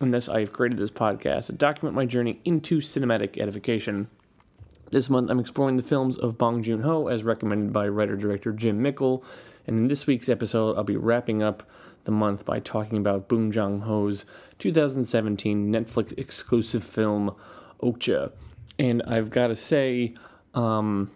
And 0.00 0.14
thus, 0.14 0.28
I 0.28 0.40
have 0.40 0.52
created 0.52 0.78
this 0.78 0.90
podcast 0.90 1.46
to 1.46 1.52
document 1.52 1.94
my 1.94 2.06
journey 2.06 2.40
into 2.44 2.78
cinematic 2.78 3.38
edification. 3.38 4.08
This 4.90 5.10
month, 5.10 5.30
I'm 5.30 5.38
exploring 5.38 5.76
the 5.76 5.82
films 5.82 6.16
of 6.16 6.38
Bong 6.38 6.62
Joon 6.62 6.80
Ho 6.80 7.08
as 7.08 7.22
recommended 7.22 7.72
by 7.72 7.86
writer 7.86 8.16
director 8.16 8.52
Jim 8.52 8.80
Mickle. 8.80 9.22
And 9.66 9.78
in 9.78 9.88
this 9.88 10.06
week's 10.06 10.30
episode, 10.30 10.76
I'll 10.76 10.84
be 10.84 10.96
wrapping 10.96 11.42
up 11.42 11.62
the 12.04 12.10
month 12.12 12.46
by 12.46 12.60
talking 12.60 12.96
about 12.96 13.28
Bong 13.28 13.50
Joon 13.50 13.80
Ho's 13.80 14.24
2017 14.58 15.70
Netflix 15.70 16.18
exclusive 16.18 16.82
film, 16.82 17.36
Okja. 17.82 18.32
And 18.78 19.02
I've 19.06 19.28
got 19.28 19.48
to 19.48 19.54
say, 19.54 20.14
um, 20.54 21.10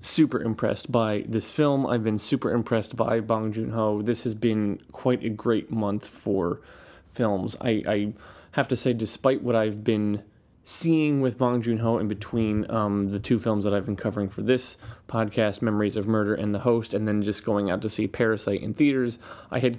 super 0.00 0.40
impressed 0.40 0.90
by 0.90 1.24
this 1.28 1.50
film. 1.50 1.86
I've 1.86 2.02
been 2.02 2.18
super 2.18 2.50
impressed 2.50 2.96
by 2.96 3.20
Bong 3.20 3.52
Joon 3.52 3.70
Ho. 3.70 4.02
This 4.02 4.24
has 4.24 4.34
been 4.34 4.80
quite 4.92 5.22
a 5.22 5.28
great 5.28 5.70
month 5.70 6.06
for 6.06 6.60
films. 7.08 7.56
I, 7.60 7.82
I 7.86 8.12
have 8.52 8.68
to 8.68 8.76
say, 8.76 8.92
despite 8.92 9.42
what 9.42 9.56
I've 9.56 9.84
been 9.84 10.22
seeing 10.62 11.22
with 11.22 11.38
Bong 11.38 11.62
Joon 11.62 11.78
Ho 11.78 11.96
in 11.96 12.08
between 12.08 12.70
um, 12.70 13.10
the 13.10 13.18
two 13.18 13.38
films 13.38 13.64
that 13.64 13.72
I've 13.72 13.86
been 13.86 13.96
covering 13.96 14.28
for 14.28 14.42
this 14.42 14.76
podcast, 15.06 15.62
Memories 15.62 15.96
of 15.96 16.06
Murder 16.06 16.34
and 16.34 16.54
The 16.54 16.58
Host, 16.60 16.92
and 16.92 17.08
then 17.08 17.22
just 17.22 17.44
going 17.44 17.70
out 17.70 17.80
to 17.82 17.88
see 17.88 18.06
Parasite 18.06 18.60
in 18.60 18.74
theaters, 18.74 19.18
I 19.50 19.60
had 19.60 19.78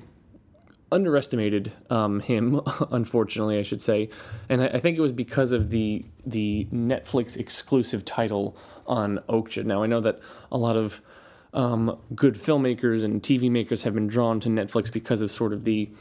underestimated 0.91 1.71
um, 1.89 2.19
him, 2.21 2.61
unfortunately, 2.91 3.59
I 3.59 3.61
should 3.61 3.81
say, 3.81 4.09
and 4.49 4.63
I, 4.63 4.67
I, 4.67 4.79
think 4.79 4.97
it 4.97 5.01
was 5.01 5.11
because 5.11 5.51
of 5.51 5.69
the 5.69 6.05
the 6.25 6.67
Netflix 6.73 7.37
exclusive 7.37 8.03
title 8.03 8.57
on 8.87 9.19
Okja. 9.29 9.63
Now 9.65 9.83
I 9.83 9.87
know 9.87 9.99
that 10.01 10.19
a 10.51 10.57
lot 10.57 10.75
of 10.75 11.01
um, 11.53 11.99
good 12.15 12.35
filmmakers 12.35 13.03
and 13.03 13.21
TV 13.21 13.49
makers 13.49 13.83
have 13.83 13.93
been 13.93 14.07
drawn 14.07 14.39
to 14.39 14.49
Netflix 14.49 14.91
because 14.91 15.21
of 15.21 15.31
sort 15.31 15.53
of 15.53 15.63
the 15.63 15.91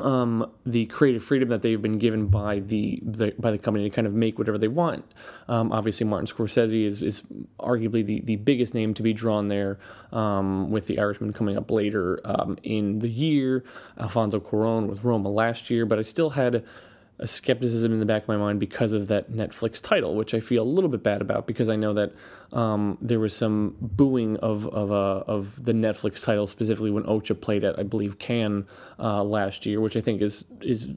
um, 0.00 0.50
the 0.64 0.86
creative 0.86 1.22
freedom 1.22 1.48
that 1.48 1.62
they've 1.62 1.80
been 1.80 1.98
given 1.98 2.26
by 2.26 2.60
the, 2.60 3.00
the, 3.02 3.34
by 3.38 3.50
the 3.50 3.58
company 3.58 3.88
to 3.88 3.94
kind 3.94 4.06
of 4.06 4.14
make 4.14 4.38
whatever 4.38 4.58
they 4.58 4.68
want. 4.68 5.04
Um, 5.48 5.72
obviously, 5.72 6.06
Martin 6.06 6.26
Scorsese 6.26 6.84
is, 6.84 7.02
is 7.02 7.22
arguably 7.58 8.04
the, 8.04 8.20
the 8.20 8.36
biggest 8.36 8.74
name 8.74 8.94
to 8.94 9.02
be 9.02 9.12
drawn 9.12 9.48
there, 9.48 9.78
um, 10.12 10.70
with 10.70 10.86
The 10.86 10.98
Irishman 10.98 11.32
coming 11.32 11.56
up 11.56 11.70
later 11.70 12.20
um, 12.24 12.56
in 12.62 13.00
the 13.00 13.08
year. 13.08 13.64
Alfonso 13.98 14.40
Cuarón 14.40 14.86
with 14.86 15.04
Roma 15.04 15.28
last 15.28 15.70
year, 15.70 15.86
but 15.86 15.98
I 15.98 16.02
still 16.02 16.30
had 16.30 16.64
a 17.20 17.26
skepticism 17.26 17.92
in 17.92 18.00
the 18.00 18.06
back 18.06 18.22
of 18.22 18.28
my 18.28 18.36
mind 18.36 18.60
because 18.60 18.92
of 18.92 19.08
that 19.08 19.32
Netflix 19.32 19.82
title, 19.82 20.14
which 20.14 20.34
I 20.34 20.40
feel 20.40 20.62
a 20.62 20.64
little 20.64 20.90
bit 20.90 21.02
bad 21.02 21.20
about 21.20 21.46
because 21.46 21.68
I 21.68 21.76
know 21.76 21.92
that 21.94 22.12
um, 22.52 22.96
there 23.00 23.18
was 23.18 23.34
some 23.34 23.76
booing 23.80 24.36
of 24.38 24.66
of, 24.68 24.92
uh, 24.92 25.24
of 25.26 25.64
the 25.64 25.72
Netflix 25.72 26.24
title 26.24 26.46
specifically 26.46 26.90
when 26.90 27.04
Okja 27.04 27.40
played 27.40 27.64
at 27.64 27.78
I 27.78 27.82
believe 27.82 28.18
Cannes 28.18 28.66
uh, 28.98 29.24
last 29.24 29.66
year, 29.66 29.80
which 29.80 29.96
I 29.96 30.00
think 30.00 30.22
is 30.22 30.44
is 30.60 30.88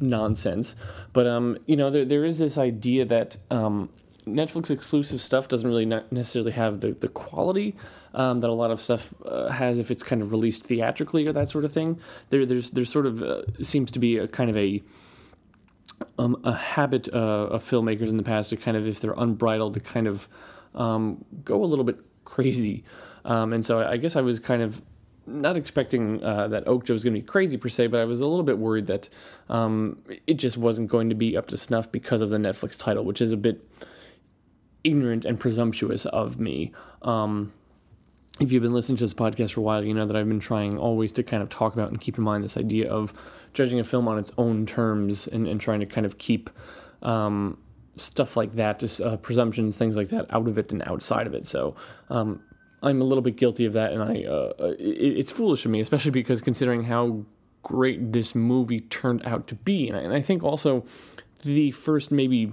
nonsense. 0.00 0.76
But 1.12 1.26
um, 1.26 1.58
you 1.66 1.76
know, 1.76 1.90
there 1.90 2.04
there 2.04 2.24
is 2.24 2.38
this 2.38 2.58
idea 2.58 3.04
that 3.06 3.38
um, 3.50 3.88
Netflix 4.26 4.70
exclusive 4.70 5.20
stuff 5.20 5.48
doesn't 5.48 5.68
really 5.68 5.86
necessarily 5.86 6.52
have 6.52 6.80
the, 6.80 6.92
the 6.92 7.08
quality 7.08 7.74
um, 8.14 8.40
that 8.40 8.50
a 8.50 8.52
lot 8.52 8.70
of 8.70 8.80
stuff 8.80 9.14
uh, 9.24 9.48
has 9.48 9.78
if 9.78 9.90
it's 9.90 10.02
kind 10.02 10.22
of 10.22 10.30
released 10.30 10.64
theatrically 10.64 11.26
or 11.26 11.32
that 11.32 11.48
sort 11.48 11.64
of 11.64 11.72
thing. 11.72 12.00
There, 12.30 12.44
there's, 12.44 12.70
there's 12.70 12.90
sort 12.90 13.06
of 13.06 13.22
uh, 13.22 13.42
seems 13.62 13.90
to 13.92 13.98
be 13.98 14.18
a 14.18 14.28
kind 14.28 14.50
of 14.50 14.56
a 14.56 14.82
um, 16.18 16.40
a 16.44 16.52
habit 16.52 17.08
uh, 17.12 17.48
of 17.50 17.62
filmmakers 17.62 18.08
in 18.08 18.16
the 18.16 18.22
past 18.22 18.50
to 18.50 18.56
kind 18.56 18.76
of, 18.76 18.86
if 18.86 19.00
they're 19.00 19.14
unbridled, 19.16 19.74
to 19.74 19.80
kind 19.80 20.06
of 20.06 20.28
um, 20.74 21.24
go 21.44 21.62
a 21.62 21.66
little 21.66 21.84
bit 21.84 21.98
crazy. 22.24 22.84
Um, 23.24 23.52
and 23.52 23.64
so 23.64 23.86
I 23.86 23.96
guess 23.96 24.16
I 24.16 24.20
was 24.20 24.38
kind 24.38 24.62
of 24.62 24.82
not 25.26 25.56
expecting 25.56 26.22
uh, 26.24 26.48
that 26.48 26.64
Okja 26.64 26.90
was 26.90 27.04
going 27.04 27.14
to 27.14 27.20
be 27.20 27.26
crazy 27.26 27.56
per 27.56 27.68
se, 27.68 27.88
but 27.88 28.00
I 28.00 28.04
was 28.04 28.20
a 28.20 28.26
little 28.26 28.44
bit 28.44 28.58
worried 28.58 28.86
that 28.86 29.08
um, 29.48 29.98
it 30.26 30.34
just 30.34 30.56
wasn't 30.56 30.88
going 30.88 31.10
to 31.10 31.14
be 31.14 31.36
up 31.36 31.46
to 31.48 31.56
snuff 31.56 31.92
because 31.92 32.22
of 32.22 32.30
the 32.30 32.38
Netflix 32.38 32.78
title, 32.78 33.04
which 33.04 33.20
is 33.20 33.32
a 33.32 33.36
bit 33.36 33.68
ignorant 34.84 35.24
and 35.24 35.38
presumptuous 35.38 36.06
of 36.06 36.40
me. 36.40 36.72
Um, 37.02 37.52
if 38.40 38.52
you've 38.52 38.62
been 38.62 38.72
listening 38.72 38.96
to 38.98 39.04
this 39.04 39.14
podcast 39.14 39.52
for 39.52 39.60
a 39.60 39.62
while, 39.62 39.84
you 39.84 39.94
know 39.94 40.06
that 40.06 40.16
I've 40.16 40.28
been 40.28 40.38
trying 40.38 40.78
always 40.78 41.10
to 41.12 41.22
kind 41.22 41.42
of 41.42 41.48
talk 41.48 41.74
about 41.74 41.90
and 41.90 42.00
keep 42.00 42.18
in 42.18 42.24
mind 42.24 42.44
this 42.44 42.56
idea 42.56 42.88
of 42.90 43.12
judging 43.52 43.80
a 43.80 43.84
film 43.84 44.06
on 44.06 44.18
its 44.18 44.30
own 44.38 44.66
terms 44.66 45.26
and, 45.26 45.48
and 45.48 45.60
trying 45.60 45.80
to 45.80 45.86
kind 45.86 46.06
of 46.06 46.18
keep 46.18 46.50
um, 47.02 47.58
stuff 47.96 48.36
like 48.36 48.52
that, 48.52 48.78
just 48.78 49.00
uh, 49.00 49.16
presumptions, 49.16 49.76
things 49.76 49.96
like 49.96 50.08
that, 50.08 50.32
out 50.32 50.46
of 50.46 50.56
it 50.56 50.72
and 50.72 50.82
outside 50.86 51.26
of 51.26 51.34
it. 51.34 51.46
So 51.46 51.74
um, 52.10 52.42
I'm 52.82 53.00
a 53.00 53.04
little 53.04 53.22
bit 53.22 53.36
guilty 53.36 53.64
of 53.64 53.72
that, 53.72 53.92
and 53.92 54.02
I 54.02 54.24
uh, 54.24 54.52
uh 54.60 54.74
it, 54.78 55.18
it's 55.18 55.32
foolish 55.32 55.64
of 55.64 55.70
me, 55.72 55.80
especially 55.80 56.12
because 56.12 56.40
considering 56.40 56.84
how 56.84 57.24
great 57.64 58.12
this 58.12 58.34
movie 58.34 58.80
turned 58.80 59.26
out 59.26 59.48
to 59.48 59.56
be, 59.56 59.88
and 59.88 59.96
I, 59.96 60.00
and 60.00 60.12
I 60.12 60.20
think 60.20 60.44
also 60.44 60.84
the 61.42 61.72
first 61.72 62.12
maybe 62.12 62.52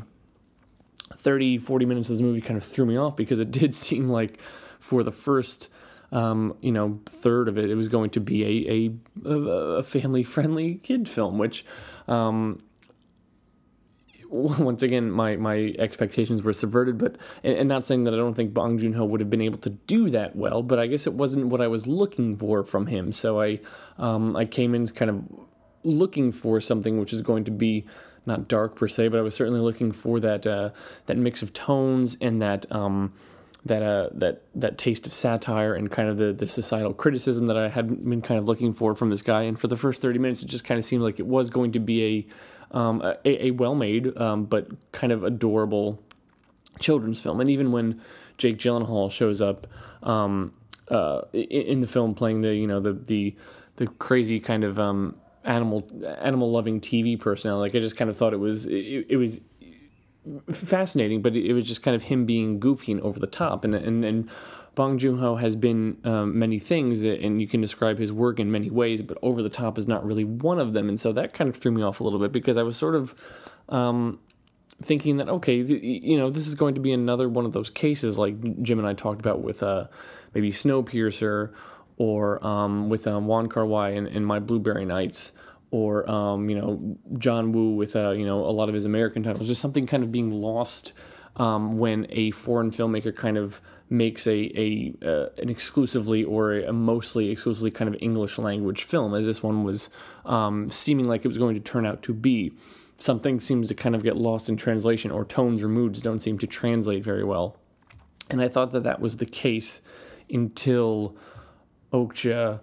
30, 1.15 1.59
40 1.59 1.85
minutes 1.85 2.09
of 2.09 2.17
this 2.17 2.21
movie 2.21 2.41
kind 2.41 2.57
of 2.57 2.63
threw 2.63 2.85
me 2.85 2.97
off 2.97 3.15
because 3.15 3.39
it 3.39 3.51
did 3.51 3.75
seem 3.75 4.09
like 4.09 4.41
for 4.79 5.03
the 5.03 5.11
first 5.11 5.69
um, 6.15 6.55
you 6.61 6.71
know, 6.71 7.01
third 7.05 7.49
of 7.49 7.57
it, 7.57 7.69
it 7.69 7.75
was 7.75 7.89
going 7.89 8.09
to 8.11 8.21
be 8.21 8.69
a, 8.73 9.29
a, 9.29 9.39
a 9.79 9.83
family 9.83 10.23
friendly 10.23 10.75
kid 10.75 11.09
film, 11.09 11.37
which, 11.37 11.65
um, 12.07 12.63
once 14.29 14.81
again, 14.81 15.11
my, 15.11 15.35
my 15.35 15.75
expectations 15.77 16.41
were 16.41 16.53
subverted, 16.53 16.97
but, 16.97 17.17
and, 17.43 17.57
and, 17.57 17.67
not 17.67 17.83
saying 17.83 18.05
that 18.05 18.13
I 18.13 18.17
don't 18.17 18.33
think 18.33 18.53
Bong 18.53 18.77
Joon 18.77 18.93
Ho 18.93 19.03
would 19.03 19.19
have 19.19 19.29
been 19.29 19.41
able 19.41 19.57
to 19.59 19.71
do 19.71 20.09
that 20.11 20.37
well, 20.37 20.63
but 20.63 20.79
I 20.79 20.87
guess 20.87 21.05
it 21.05 21.13
wasn't 21.13 21.47
what 21.47 21.59
I 21.59 21.67
was 21.67 21.85
looking 21.85 22.37
for 22.37 22.63
from 22.63 22.87
him. 22.87 23.11
So 23.11 23.41
I, 23.41 23.59
um, 23.97 24.37
I 24.37 24.45
came 24.45 24.73
in 24.73 24.87
kind 24.87 25.11
of 25.11 25.25
looking 25.83 26.31
for 26.31 26.61
something 26.61 26.97
which 26.97 27.11
is 27.11 27.23
going 27.23 27.43
to 27.43 27.51
be 27.51 27.85
not 28.25 28.47
dark 28.47 28.77
per 28.77 28.87
se, 28.87 29.09
but 29.09 29.19
I 29.19 29.21
was 29.21 29.35
certainly 29.35 29.59
looking 29.59 29.91
for 29.91 30.21
that, 30.21 30.47
uh, 30.47 30.69
that 31.07 31.17
mix 31.17 31.41
of 31.41 31.51
tones 31.51 32.15
and 32.21 32.41
that, 32.41 32.71
um, 32.71 33.11
that 33.65 33.81
uh, 33.81 34.09
that 34.13 34.43
that 34.53 34.77
taste 34.77 35.07
of 35.07 35.13
satire 35.13 35.73
and 35.73 35.89
kind 35.89 36.07
of 36.07 36.17
the, 36.17 36.31
the 36.31 36.47
societal 36.47 36.93
criticism 36.93 37.47
that 37.47 37.57
I 37.57 37.69
had 37.69 37.87
been 38.07 38.21
kind 38.21 38.39
of 38.39 38.47
looking 38.47 38.73
for 38.73 38.95
from 38.95 39.09
this 39.09 39.23
guy. 39.23 39.43
And 39.43 39.59
for 39.59 39.67
the 39.67 39.77
first 39.77 40.01
thirty 40.01 40.19
minutes, 40.19 40.43
it 40.43 40.47
just 40.47 40.63
kind 40.63 40.77
of 40.77 40.85
seemed 40.85 41.01
like 41.01 41.19
it 41.19 41.25
was 41.25 41.49
going 41.49 41.71
to 41.73 41.79
be 41.79 42.27
a 42.71 42.77
um, 42.77 43.01
a, 43.01 43.47
a 43.47 43.51
well 43.51 43.75
made 43.75 44.15
um, 44.17 44.45
but 44.45 44.67
kind 44.91 45.11
of 45.11 45.23
adorable 45.23 46.01
children's 46.79 47.21
film. 47.21 47.39
And 47.39 47.49
even 47.49 47.71
when 47.71 48.01
Jake 48.37 48.57
Gyllenhaal 48.57 49.11
shows 49.11 49.41
up 49.41 49.67
um, 50.03 50.53
uh, 50.89 51.21
in, 51.33 51.41
in, 51.49 51.79
the 51.81 51.87
film 51.87 52.13
playing 52.13 52.41
the 52.41 52.53
you 52.53 52.67
know 52.67 52.79
the 52.79 52.93
the 52.93 53.35
the 53.77 53.87
crazy 53.87 54.39
kind 54.39 54.63
of 54.63 54.79
um, 54.79 55.15
animal 55.43 55.87
animal 56.19 56.51
loving 56.51 56.79
TV 56.79 57.19
personality, 57.19 57.61
like 57.61 57.75
I 57.75 57.83
just 57.83 57.97
kind 57.97 58.09
of 58.09 58.17
thought 58.17 58.33
it 58.33 58.39
was 58.39 58.67
it, 58.67 59.07
it 59.09 59.17
was 59.17 59.39
fascinating, 60.51 61.21
but 61.21 61.35
it 61.35 61.53
was 61.53 61.63
just 61.63 61.83
kind 61.83 61.95
of 61.95 62.03
him 62.03 62.25
being 62.25 62.59
goofy 62.59 62.91
and 62.91 63.01
over 63.01 63.19
the 63.19 63.27
top. 63.27 63.63
And 63.63 63.75
and, 63.75 64.03
and 64.03 64.29
Bong 64.75 64.97
Joon 64.97 65.19
Ho 65.19 65.37
has 65.37 65.55
been 65.55 65.97
um, 66.03 66.37
many 66.37 66.59
things, 66.59 67.03
and 67.03 67.41
you 67.41 67.47
can 67.47 67.61
describe 67.61 67.97
his 67.97 68.11
work 68.11 68.39
in 68.39 68.51
many 68.51 68.69
ways, 68.69 69.01
but 69.01 69.17
over 69.21 69.41
the 69.41 69.49
top 69.49 69.77
is 69.77 69.87
not 69.87 70.05
really 70.05 70.25
one 70.25 70.59
of 70.59 70.73
them. 70.73 70.89
And 70.89 70.99
so 70.99 71.11
that 71.13 71.33
kind 71.33 71.49
of 71.49 71.55
threw 71.55 71.71
me 71.71 71.81
off 71.81 71.99
a 71.99 72.03
little 72.03 72.19
bit 72.19 72.31
because 72.31 72.57
I 72.57 72.63
was 72.63 72.75
sort 72.75 72.95
of 72.95 73.15
um, 73.69 74.19
thinking 74.81 75.17
that 75.17 75.29
okay, 75.29 75.63
th- 75.63 75.81
you 75.81 76.17
know, 76.17 76.29
this 76.29 76.47
is 76.47 76.55
going 76.55 76.75
to 76.75 76.81
be 76.81 76.91
another 76.91 77.29
one 77.29 77.45
of 77.45 77.53
those 77.53 77.69
cases 77.69 78.19
like 78.19 78.61
Jim 78.61 78.79
and 78.79 78.87
I 78.87 78.93
talked 78.93 79.21
about 79.21 79.41
with 79.41 79.63
uh, 79.63 79.87
maybe 80.33 80.51
Snowpiercer 80.51 81.53
or 81.97 82.45
um, 82.45 82.89
with 82.89 83.07
um, 83.07 83.47
Kar 83.47 83.65
Wai 83.65 83.91
and 83.91 84.07
in 84.07 84.25
My 84.25 84.39
Blueberry 84.39 84.85
Nights 84.85 85.31
or 85.71 86.09
um, 86.09 86.49
you 86.49 86.55
know 86.59 86.97
John 87.17 87.51
Woo 87.51 87.75
with 87.75 87.95
uh, 87.95 88.11
you 88.11 88.25
know 88.25 88.45
a 88.45 88.51
lot 88.51 88.69
of 88.69 88.73
his 88.73 88.85
American 88.85 89.23
titles, 89.23 89.47
just 89.47 89.61
something 89.61 89.85
kind 89.85 90.03
of 90.03 90.11
being 90.11 90.31
lost 90.31 90.93
um, 91.37 91.77
when 91.77 92.07
a 92.09 92.31
foreign 92.31 92.71
filmmaker 92.71 93.15
kind 93.15 93.37
of 93.37 93.61
makes 93.89 94.25
a, 94.25 94.51
a 94.55 94.93
uh, 95.05 95.29
an 95.37 95.49
exclusively 95.49 96.23
or 96.23 96.59
a, 96.59 96.73
mostly 96.73 97.29
exclusively 97.29 97.71
kind 97.71 97.93
of 97.93 98.01
English 98.01 98.37
language 98.37 98.83
film, 98.83 99.13
as 99.13 99.25
this 99.25 99.43
one 99.43 99.63
was 99.63 99.89
um, 100.25 100.69
seeming 100.69 101.07
like 101.07 101.25
it 101.25 101.27
was 101.27 101.37
going 101.37 101.55
to 101.55 101.61
turn 101.61 101.85
out 101.85 102.01
to 102.03 102.13
be. 102.13 102.53
Something 102.97 103.41
seems 103.41 103.67
to 103.67 103.75
kind 103.75 103.93
of 103.93 104.03
get 104.03 104.15
lost 104.15 104.47
in 104.47 104.55
translation, 104.55 105.11
or 105.11 105.25
tones 105.25 105.61
or 105.61 105.67
moods 105.67 106.01
don't 106.01 106.21
seem 106.21 106.37
to 106.39 106.47
translate 106.47 107.03
very 107.03 107.25
well. 107.25 107.57
And 108.29 108.41
I 108.41 108.47
thought 108.47 108.71
that 108.71 108.83
that 108.83 109.01
was 109.01 109.17
the 109.17 109.25
case 109.25 109.81
until 110.29 111.15
Okja 111.91 112.61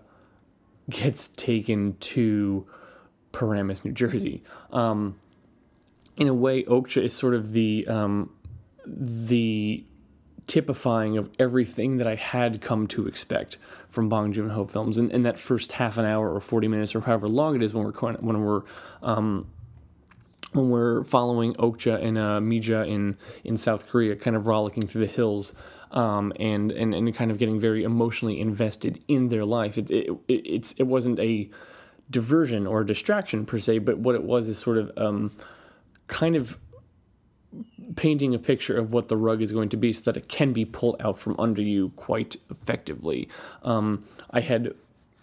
gets 0.90 1.28
taken 1.28 1.96
to 2.00 2.66
Paramus, 3.32 3.84
New 3.84 3.92
Jersey. 3.92 4.42
Um, 4.72 5.16
in 6.16 6.28
a 6.28 6.34
way, 6.34 6.62
Okja 6.64 7.02
is 7.02 7.14
sort 7.14 7.34
of 7.34 7.52
the 7.52 7.86
um, 7.88 8.30
the 8.86 9.84
typifying 10.46 11.16
of 11.16 11.30
everything 11.38 11.96
that 11.96 12.06
I 12.06 12.16
had 12.16 12.60
come 12.60 12.86
to 12.88 13.06
expect 13.06 13.56
from 13.88 14.08
Bong 14.08 14.32
Joon 14.32 14.50
Ho 14.50 14.66
films. 14.66 14.98
In, 14.98 15.10
in 15.10 15.22
that 15.22 15.38
first 15.38 15.72
half 15.72 15.96
an 15.98 16.04
hour 16.04 16.32
or 16.32 16.40
forty 16.40 16.68
minutes 16.68 16.94
or 16.94 17.00
however 17.00 17.28
long 17.28 17.56
it 17.56 17.62
is 17.62 17.72
when 17.72 17.84
we're 17.84 18.12
when 18.14 18.42
we're 18.42 18.62
um, 19.02 19.46
when 20.52 20.68
we're 20.68 21.04
following 21.04 21.54
Okja 21.54 22.02
and 22.02 22.18
uh, 22.18 22.40
Mija 22.40 22.86
in 22.86 23.16
in 23.42 23.56
South 23.56 23.88
Korea, 23.88 24.14
kind 24.16 24.36
of 24.36 24.46
rollicking 24.46 24.86
through 24.86 25.06
the 25.06 25.12
hills. 25.12 25.54
Um, 25.90 26.32
and, 26.40 26.72
and 26.72 26.94
and 26.94 27.14
kind 27.14 27.30
of 27.30 27.36
getting 27.36 27.60
very 27.60 27.84
emotionally 27.84 28.40
invested 28.40 29.04
in 29.08 29.28
their 29.28 29.44
life. 29.44 29.76
It, 29.76 29.90
it, 29.90 30.08
it, 30.26 30.46
it's 30.46 30.72
it 30.72 30.84
wasn't 30.84 31.18
a 31.18 31.50
diversion 32.10 32.66
or 32.66 32.84
distraction 32.84 33.46
per 33.46 33.58
se, 33.58 33.78
but 33.78 33.98
what 33.98 34.14
it 34.14 34.22
was 34.22 34.48
is 34.48 34.58
sort 34.58 34.76
of 34.76 34.92
um, 34.96 35.30
kind 36.06 36.36
of 36.36 36.58
painting 37.96 38.34
a 38.34 38.38
picture 38.38 38.76
of 38.76 38.92
what 38.92 39.08
the 39.08 39.16
rug 39.16 39.42
is 39.42 39.52
going 39.52 39.68
to 39.68 39.76
be 39.76 39.92
so 39.92 40.10
that 40.10 40.16
it 40.16 40.28
can 40.28 40.52
be 40.52 40.64
pulled 40.64 40.96
out 41.00 41.18
from 41.18 41.36
under 41.38 41.62
you 41.62 41.90
quite 41.96 42.36
effectively. 42.50 43.28
Um, 43.62 44.04
I 44.30 44.40
had, 44.40 44.74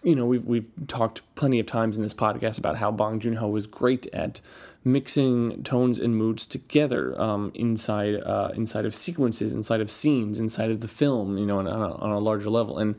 you 0.04 0.16
know, 0.16 0.26
we've, 0.26 0.46
we've 0.46 0.70
talked 0.88 1.22
plenty 1.36 1.60
of 1.60 1.66
times 1.66 1.98
in 1.98 2.04
this 2.04 2.14
podcast 2.14 2.58
about 2.58 2.78
how 2.78 2.92
Bong 2.92 3.20
Joon 3.20 3.36
Ho 3.36 3.48
was 3.48 3.66
great 3.68 4.08
at 4.14 4.42
mixing 4.84 5.62
tones 5.64 6.00
and 6.00 6.16
moods 6.16 6.46
together 6.46 7.20
um, 7.20 7.52
inside 7.54 8.16
uh, 8.16 8.52
inside 8.56 8.86
of 8.86 8.94
sequences, 8.94 9.54
inside 9.54 9.82
of 9.82 9.92
scenes, 9.92 10.40
inside 10.40 10.72
of 10.72 10.80
the 10.82 10.88
film, 10.88 11.38
you 11.38 11.46
know, 11.46 11.60
on, 11.60 11.68
on, 11.68 11.82
a, 11.82 11.96
on 11.96 12.12
a 12.12 12.20
larger 12.20 12.50
level. 12.50 12.78
And 12.78 12.96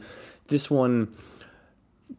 this 0.49 0.71
one 0.71 1.13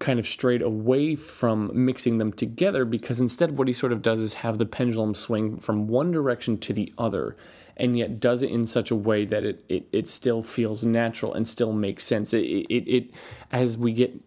kind 0.02 0.20
of 0.20 0.28
strayed 0.28 0.62
away 0.62 1.16
from 1.16 1.72
mixing 1.74 2.18
them 2.18 2.34
together 2.34 2.84
because 2.84 3.22
instead 3.22 3.58
what 3.58 3.68
he 3.68 3.74
sort 3.74 3.92
of 3.92 4.02
does 4.02 4.20
is 4.20 4.34
have 4.36 4.58
the 4.58 4.66
pendulum 4.66 5.14
swing 5.14 5.58
from 5.58 5.88
one 5.88 6.12
direction 6.12 6.58
to 6.58 6.74
the 6.74 6.92
other 6.98 7.38
and 7.78 7.98
yet 7.98 8.20
does 8.20 8.44
it 8.44 8.50
in 8.50 8.66
such 8.66 8.92
a 8.92 8.96
way 8.96 9.24
that 9.24 9.46
it, 9.46 9.64
it, 9.70 9.88
it 9.92 10.08
still 10.08 10.44
feels 10.44 10.84
natural 10.84 11.34
and 11.34 11.48
still 11.48 11.72
makes 11.72 12.04
sense. 12.04 12.34
It, 12.34 12.42
it, 12.42 12.88
it 12.88 13.12
as 13.52 13.78
we 13.78 13.94
get 13.94 14.20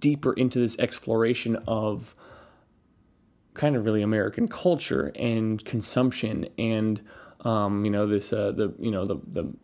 deeper 0.00 0.32
into 0.32 0.58
this 0.58 0.78
exploration 0.78 1.56
of 1.66 2.14
kind 3.54 3.76
of 3.76 3.86
really 3.86 4.02
American 4.02 4.48
culture 4.48 5.12
and 5.14 5.64
consumption 5.64 6.46
and 6.58 7.00
um, 7.42 7.84
you 7.84 7.90
know 7.90 8.06
this 8.06 8.32
uh, 8.32 8.52
the 8.52 8.74
you 8.78 8.90
know 8.90 9.04
the 9.04 9.16
the 9.26 9.54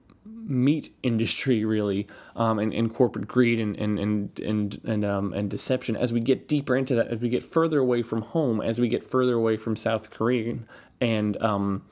meat 0.50 0.94
industry 1.02 1.64
really 1.64 2.06
um, 2.36 2.58
and, 2.58 2.74
and 2.74 2.92
corporate 2.92 3.28
greed 3.28 3.60
and 3.60 3.76
and 3.76 3.98
and 3.98 4.40
and 4.40 4.80
and, 4.84 5.04
um, 5.04 5.32
and 5.32 5.50
deception 5.50 5.96
as 5.96 6.12
we 6.12 6.20
get 6.20 6.48
deeper 6.48 6.76
into 6.76 6.94
that 6.94 7.08
as 7.08 7.20
we 7.20 7.28
get 7.28 7.42
further 7.42 7.78
away 7.78 8.02
from 8.02 8.22
home 8.22 8.60
as 8.60 8.80
we 8.80 8.88
get 8.88 9.04
further 9.04 9.34
away 9.34 9.56
from 9.56 9.76
South 9.76 10.10
Korea 10.10 10.58
and 11.00 11.40
um, 11.42 11.82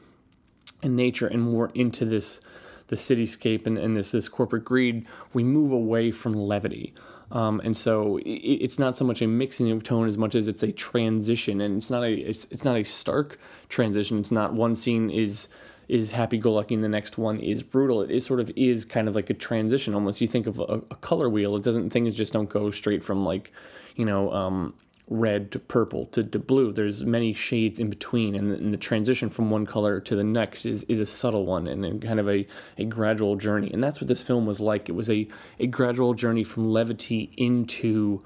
and 0.83 0.97
nature 0.97 1.27
and 1.27 1.43
more 1.43 1.71
into 1.75 2.05
this 2.05 2.41
the 2.89 2.97
cityscape 2.97 3.67
and, 3.67 3.79
and 3.79 3.97
this 3.97 4.13
this 4.13 4.29
corporate 4.29 4.65
greed 4.65 5.07
we 5.33 5.45
move 5.45 5.73
away 5.73 6.11
from 6.11 6.35
levity 6.35 6.93
um, 7.31 7.61
and 7.63 7.77
so 7.77 8.19
it, 8.19 8.31
it's 8.31 8.79
not 8.79 8.97
so 8.97 9.05
much 9.05 9.21
a 9.21 9.27
mixing 9.27 9.71
of 9.71 9.83
tone 9.83 10.09
as 10.09 10.17
much 10.17 10.35
as 10.35 10.49
it's 10.49 10.63
a 10.63 10.73
transition, 10.73 11.61
and 11.61 11.79
it's 11.79 11.91
not 11.91 12.03
a 12.03 12.13
it's, 12.13 12.47
it's 12.51 12.65
not 12.65 12.77
a 12.77 12.85
stark 12.85 13.39
transition. 13.69 14.19
It's 14.19 14.33
not 14.33 14.55
one 14.55 14.77
scene 14.77 15.11
is 15.11 15.49
is 15.89 16.13
happy-go-lucky 16.13 16.75
and 16.75 16.85
the 16.85 16.89
next 16.89 17.17
one 17.17 17.39
is 17.41 17.63
brutal. 17.63 18.03
It 18.03 18.11
is 18.11 18.25
sort 18.27 18.41
of 18.41 18.51
is 18.57 18.85
kind 18.85 19.09
of 19.09 19.15
like 19.15 19.31
a 19.31 19.35
transition 19.35 19.95
almost. 19.95 20.21
You 20.21 20.29
think 20.29 20.47
of 20.47 20.61
a, 20.61 20.83
a 20.91 20.97
color 20.97 21.29
wheel. 21.29 21.57
It 21.57 21.63
doesn't 21.63 21.91
things 21.91 22.15
just 22.15 22.33
don't 22.33 22.49
go 22.49 22.71
straight 22.71 23.03
from 23.03 23.25
like 23.25 23.53
you 23.97 24.05
know 24.05 24.33
um, 24.33 24.75
red 25.11 25.51
to 25.53 25.59
purple 25.59 26.07
to, 26.07 26.23
to 26.23 26.39
blue. 26.39 26.73
There's 26.73 27.05
many 27.05 27.33
shades 27.33 27.81
in 27.81 27.89
between, 27.91 28.35
and 28.35 28.51
the, 28.51 28.57
and 28.57 28.73
the, 28.73 28.79
transition 28.79 29.31
from 29.31 29.51
one 29.51 29.67
color 29.67 30.01
to 30.01 30.17
the 30.17 30.25
next 30.25 30.67
is, 30.67 30.85
is 30.85 31.01
a 31.01 31.07
subtle 31.07 31.47
one 31.47 31.67
and, 31.67 31.85
and 31.85 32.03
kind 32.03 32.21
of 32.21 32.29
a, 32.29 32.47
a 32.77 32.85
gradual 32.85 33.37
journey. 33.37 33.71
And 33.73 33.83
that's 33.83 34.01
what 34.01 34.09
this 34.09 34.23
film 34.23 34.47
was 34.47 34.61
like. 34.61 34.89
It 34.89 34.93
was 34.93 35.09
a, 35.11 35.27
a 35.59 35.67
gradual 35.67 36.15
journey 36.15 36.45
from 36.45 36.71
levity 36.71 37.33
into 37.37 38.23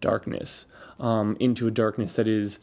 darkness, 0.00 0.66
um, 0.98 1.36
into 1.40 1.66
a 1.66 1.70
darkness 1.70 2.14
that 2.14 2.28
is 2.28 2.60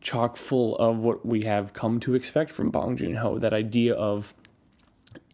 chock 0.00 0.36
full 0.36 0.76
of 0.76 0.98
what 0.98 1.24
we 1.24 1.42
have 1.42 1.72
come 1.72 2.00
to 2.00 2.14
expect 2.14 2.50
from 2.50 2.70
Bong 2.70 2.96
Joon 2.96 3.16
Ho. 3.16 3.38
That 3.38 3.52
idea 3.52 3.94
of 3.94 4.34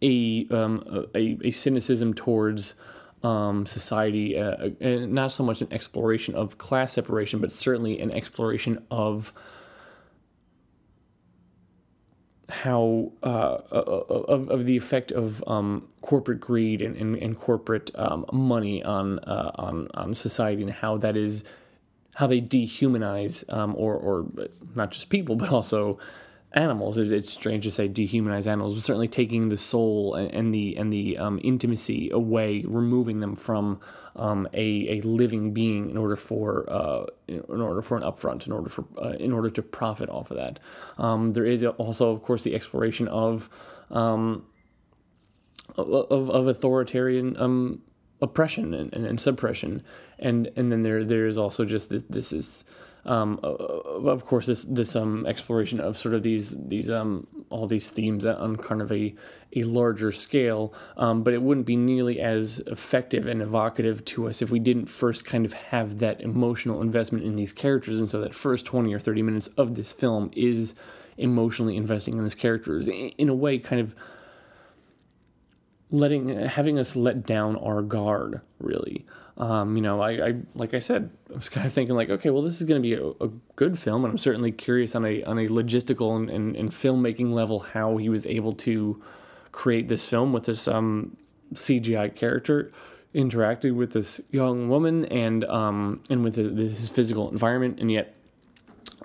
a, 0.01 0.47
um, 0.51 1.09
a, 1.15 1.37
a 1.43 1.51
cynicism 1.51 2.13
towards 2.13 2.75
um, 3.23 3.65
society, 3.65 4.37
uh, 4.37 4.69
and 4.79 5.13
not 5.13 5.31
so 5.31 5.43
much 5.43 5.61
an 5.61 5.67
exploration 5.71 6.35
of 6.35 6.57
class 6.57 6.93
separation, 6.93 7.39
but 7.39 7.51
certainly 7.51 7.99
an 7.99 8.11
exploration 8.11 8.85
of 8.91 9.33
how 12.49 13.11
uh, 13.23 13.57
uh, 13.71 14.03
of, 14.29 14.49
of 14.49 14.65
the 14.65 14.77
effect 14.77 15.11
of 15.11 15.43
um, 15.47 15.87
corporate 16.01 16.39
greed 16.39 16.81
and, 16.81 16.95
and, 16.95 17.15
and 17.17 17.37
corporate 17.37 17.91
um, 17.95 18.25
money 18.31 18.83
on 18.83 19.19
uh, 19.19 19.51
on 19.55 19.89
on 19.95 20.13
society 20.13 20.61
and 20.61 20.71
how 20.71 20.97
that 20.97 21.17
is 21.17 21.43
how 22.17 22.25
they 22.25 22.41
dehumanize 22.41 23.43
um, 23.53 23.75
or 23.77 23.95
or 23.95 24.25
not 24.75 24.91
just 24.91 25.09
people 25.09 25.35
but 25.35 25.51
also 25.51 25.99
animals. 26.51 26.97
It's 26.97 27.29
strange 27.29 27.65
to 27.65 27.71
say 27.71 27.87
dehumanize 27.87 28.47
animals, 28.47 28.73
but 28.73 28.81
certainly 28.81 29.07
taking 29.07 29.49
the 29.49 29.57
soul 29.57 30.15
and 30.15 30.53
the 30.53 30.75
and 30.77 30.91
the 30.91 31.17
um, 31.17 31.39
intimacy 31.43 32.09
away, 32.09 32.63
removing 32.67 33.19
them 33.19 33.35
from 33.35 33.79
um, 34.15 34.47
a, 34.53 34.97
a 34.97 35.01
living 35.01 35.53
being 35.53 35.91
in 35.91 35.97
order 35.97 36.15
for 36.15 36.65
uh, 36.69 37.05
in 37.27 37.61
order 37.61 37.83
for 37.83 37.97
an 37.97 38.03
upfront, 38.03 38.47
in 38.47 38.51
order 38.51 38.69
for 38.69 38.85
uh, 38.97 39.09
in 39.19 39.31
order 39.31 39.49
to 39.51 39.61
profit 39.61 40.09
off 40.09 40.31
of 40.31 40.37
that. 40.37 40.59
Um, 40.97 41.31
there 41.31 41.45
is 41.45 41.63
also, 41.63 42.09
of 42.09 42.23
course, 42.23 42.43
the 42.43 42.55
exploration 42.55 43.07
of 43.07 43.49
um, 43.91 44.45
of, 45.75 46.31
of 46.31 46.47
authoritarian 46.47 47.39
um, 47.39 47.83
oppression 48.21 48.73
and, 48.73 48.93
and, 48.93 49.05
and, 49.05 49.19
suppression, 49.19 49.83
and 50.19 50.51
and 50.55 50.71
then 50.71 50.83
there 50.83 51.03
there 51.03 51.27
is 51.27 51.37
also 51.37 51.65
just 51.65 51.89
this, 51.89 52.03
this 52.03 52.33
is 52.33 52.63
um, 53.07 53.39
of 53.41 54.25
course, 54.25 54.47
this 54.47 54.65
this 54.65 54.95
um, 54.95 55.25
exploration 55.25 55.79
of 55.79 55.95
sort 55.95 56.13
of 56.13 56.23
these 56.23 56.55
these 56.67 56.89
um, 56.89 57.25
all 57.49 57.65
these 57.65 57.89
themes 57.89 58.25
on 58.25 58.57
kind 58.57 58.81
of 58.81 58.91
a 58.91 59.15
a 59.55 59.63
larger 59.63 60.11
scale, 60.11 60.73
um, 60.97 61.23
but 61.23 61.33
it 61.33 61.41
wouldn't 61.41 61.65
be 61.65 61.77
nearly 61.77 62.19
as 62.19 62.59
effective 62.67 63.25
and 63.25 63.41
evocative 63.41 64.03
to 64.03 64.27
us 64.27 64.41
if 64.41 64.51
we 64.51 64.59
didn't 64.59 64.87
first 64.87 65.23
kind 65.23 65.45
of 65.45 65.53
have 65.53 65.99
that 65.99 66.19
emotional 66.19 66.81
investment 66.81 67.23
in 67.23 67.37
these 67.37 67.53
characters, 67.53 67.97
and 67.97 68.09
so 68.09 68.19
that 68.19 68.35
first 68.35 68.65
twenty 68.65 68.93
or 68.93 68.99
thirty 68.99 69.21
minutes 69.21 69.47
of 69.49 69.75
this 69.75 69.93
film 69.93 70.29
is 70.35 70.75
emotionally 71.17 71.77
investing 71.77 72.17
in 72.17 72.23
these 72.23 72.35
characters 72.35 72.89
in 72.89 73.29
a 73.29 73.33
way, 73.33 73.57
kind 73.57 73.81
of 73.81 73.95
letting 75.89 76.29
having 76.29 76.77
us 76.77 76.95
let 76.95 77.23
down 77.23 77.55
our 77.57 77.81
guard 77.81 78.41
really 78.59 79.05
um, 79.37 79.75
you 79.75 79.83
know, 79.83 80.01
I, 80.01 80.29
I, 80.29 80.35
like 80.55 80.73
I 80.73 80.79
said, 80.79 81.11
I 81.29 81.35
was 81.35 81.49
kind 81.49 81.65
of 81.65 81.73
thinking 81.73 81.95
like, 81.95 82.09
okay, 82.09 82.29
well, 82.29 82.41
this 82.41 82.59
is 82.59 82.67
going 82.67 82.81
to 82.81 82.87
be 82.87 82.95
a, 82.95 83.25
a, 83.25 83.29
good 83.55 83.77
film, 83.77 84.03
and 84.03 84.11
I'm 84.11 84.17
certainly 84.17 84.51
curious 84.51 84.95
on 84.95 85.05
a 85.05 85.23
on 85.23 85.37
a 85.37 85.47
logistical 85.47 86.15
and, 86.15 86.29
and, 86.29 86.55
and, 86.55 86.69
filmmaking 86.69 87.29
level 87.29 87.59
how 87.59 87.97
he 87.97 88.09
was 88.09 88.25
able 88.25 88.53
to 88.53 88.99
create 89.51 89.89
this 89.89 90.07
film 90.07 90.33
with 90.33 90.45
this 90.45 90.67
um, 90.67 91.17
CGI 91.53 92.15
character 92.15 92.71
interacting 93.13 93.75
with 93.75 93.93
this 93.93 94.21
young 94.31 94.69
woman 94.69 95.05
and 95.05 95.43
um, 95.45 96.01
and 96.09 96.23
with 96.23 96.35
his, 96.35 96.77
his 96.77 96.89
physical 96.89 97.29
environment, 97.29 97.79
and 97.79 97.91
yet, 97.91 98.15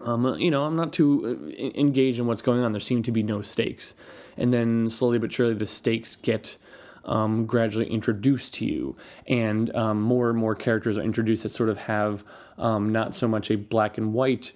um, 0.01 0.39
you 0.39 0.51
know, 0.51 0.65
I'm 0.65 0.77
not 0.77 0.95
too 0.95 1.47
uh, 1.59 1.79
engaged 1.79 2.19
in 2.19 2.27
what's 2.27 2.43
going 2.43 2.63
on. 2.63 2.73
There 2.73 2.81
seem 2.81 3.03
to 3.03 3.13
be 3.13 3.23
no 3.23 3.43
stakes, 3.43 3.95
and 4.39 4.53
then 4.53 4.89
slowly 4.89 5.19
but 5.19 5.31
surely 5.31 5.55
the 5.55 5.67
stakes 5.67 6.17
get 6.17 6.57
um, 7.05 7.47
gradually 7.47 7.87
introduced 7.87 8.55
to 8.55 8.67
you, 8.67 8.95
and 9.27 9.75
um, 9.75 10.01
more 10.01 10.31
and 10.31 10.39
more 10.39 10.55
characters 10.55 10.99
are 10.99 11.03
introduced 11.03 11.43
that 11.43 11.51
sort 11.51 11.69
of 11.69 11.81
have 11.83 12.25
um, 12.59 12.93
not 12.93 13.15
so 13.15 13.29
much 13.29 13.51
a 13.51 13.57
black 13.57 13.99
and 13.99 14.13
white. 14.13 14.53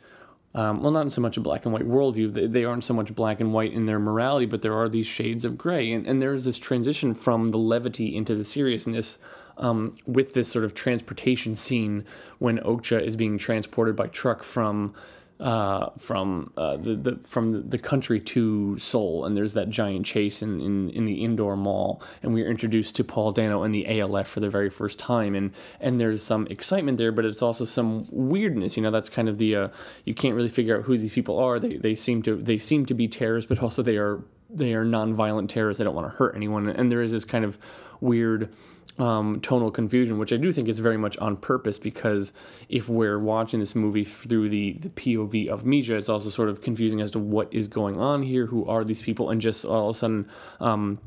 Um, 0.55 0.83
well, 0.83 0.91
not 0.91 1.13
so 1.13 1.21
much 1.21 1.37
a 1.37 1.41
black 1.41 1.67
and 1.67 1.75
white 1.75 1.87
worldview. 1.87 2.33
They, 2.33 2.47
they, 2.47 2.65
aren't 2.65 2.85
so 2.85 2.95
much 2.95 3.15
black 3.15 3.41
and 3.41 3.53
white 3.53 3.75
in 3.75 3.85
their 3.85 3.99
morality, 3.99 4.47
but 4.47 4.63
there 4.63 4.73
are 4.73 4.89
these 4.89 5.07
shades 5.07 5.45
of 5.45 5.59
gray. 5.59 5.93
And, 5.93 6.07
and 6.07 6.23
there's 6.23 6.47
this 6.47 6.59
transition 6.59 7.13
from 7.13 7.49
the 7.49 7.59
levity 7.59 8.17
into 8.17 8.35
the 8.35 8.45
seriousness 8.45 9.19
um, 9.59 9.95
with 10.07 10.33
this 10.33 10.49
sort 10.49 10.65
of 10.65 10.75
transportation 10.75 11.57
scene 11.57 12.07
when 12.39 12.59
Okja 12.59 13.03
is 13.03 13.17
being 13.17 13.37
transported 13.37 13.97
by 13.97 14.07
truck 14.07 14.43
from 14.43 14.95
uh, 15.39 15.91
from 15.99 16.53
uh, 16.57 16.77
the, 16.77 16.95
the 16.95 17.17
from 17.27 17.69
the 17.69 17.79
country 17.79 18.21
to 18.21 18.79
Seoul, 18.79 19.25
and 19.25 19.37
there's 19.37 19.53
that 19.55 19.69
giant 19.69 20.07
chase 20.07 20.43
in, 20.43 20.61
in, 20.61 20.91
in 20.91 21.05
the 21.05 21.25
indoor 21.25 21.57
mall, 21.57 22.03
and 22.23 22.33
we 22.33 22.43
are 22.43 22.51
introduced 22.51 22.97
to 22.97 23.05
Paul 23.05 23.33
Dano 23.33 23.63
and 23.63 23.75
the 23.75 24.01
ALF 24.01 24.27
for 24.27 24.41
the 24.41 24.49
very 24.49 24.71
first 24.71 24.99
time, 24.99 25.35
and 25.35 25.53
and 25.81 26.01
there's 26.01 26.23
some 26.23 26.47
excitement 26.47 26.97
there, 26.97 27.13
but 27.13 27.25
it's 27.25 27.43
also 27.43 27.65
some 27.65 28.07
weirdness. 28.11 28.77
You 28.77 28.83
know, 28.83 28.91
that's 28.91 29.11
kind 29.11 29.29
of 29.29 29.39
the 29.39 29.57
uh, 29.57 29.69
you 30.05 30.15
can't 30.15 30.35
really 30.35 30.49
figure 30.49 30.79
out 30.79 30.85
who 30.85 30.97
these 30.97 31.13
people 31.13 31.39
are. 31.39 31.59
They 31.59 31.77
they 31.77 31.95
seem 31.95 32.23
to 32.23 32.37
they 32.37 32.59
seem 32.59 32.87
to 32.87 32.95
be 32.95 33.07
terrorists, 33.07 33.49
but 33.49 33.63
also 33.63 33.83
they 33.83 33.99
are 33.99 34.23
they 34.49 34.75
are 34.75 34.85
non-violent 34.85 35.51
terrorists. 35.51 35.79
They 35.79 35.85
don't 35.85 35.95
want 35.95 36.11
to 36.11 36.17
hurt 36.17 36.35
anyone, 36.35 36.69
and 36.69 36.91
there 36.91 37.03
is 37.03 37.13
this 37.13 37.25
kind 37.25 37.45
of 37.45 37.59
weird 38.01 38.53
um, 38.99 39.41
tonal 39.41 39.71
confusion, 39.71 40.19
which 40.19 40.33
I 40.33 40.37
do 40.37 40.53
think 40.53 40.69
is 40.69 40.79
very 40.79 40.97
much 40.97 41.19
on 41.19 41.37
purpose 41.37 41.79
because 41.79 42.33
if 42.69 42.89
we're 42.89 43.19
watching 43.19 43.61
this 43.61 43.75
movie 43.75 44.05
through 44.05 44.49
the, 44.49 44.73
the 44.75 44.89
POV 44.89 45.49
of 45.49 45.63
Mija, 45.63 45.91
it's 45.91 46.09
also 46.09 46.31
sort 46.31 46.49
of 46.49 46.63
confusing 46.63 47.01
as 47.01 47.11
to 47.13 47.19
what 47.19 47.53
is 47.53 47.69
going 47.69 47.99
on 47.99 48.23
here, 48.23 48.47
who 48.47 48.65
are 48.67 48.85
these 48.85 49.03
people, 49.03 49.31
and 49.31 49.41
just 49.41 49.65
all 49.65 49.91
of 49.91 49.97
a 49.97 49.99
sudden 49.99 50.29
um, 50.61 50.99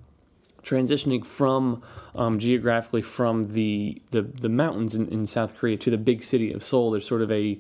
transitioning 0.62 1.26
from 1.26 1.82
um, 2.16 2.38
geographically 2.38 3.02
from 3.02 3.54
the 3.54 4.02
the, 4.12 4.22
the 4.22 4.50
mountains 4.50 4.94
in, 4.94 5.08
in 5.08 5.26
South 5.26 5.58
Korea 5.58 5.78
to 5.78 5.90
the 5.90 5.98
big 5.98 6.24
city 6.24 6.54
of 6.54 6.64
Seoul. 6.64 6.92
There's 6.92 7.08
sort 7.08 7.22
of 7.22 7.32
a 7.32 7.60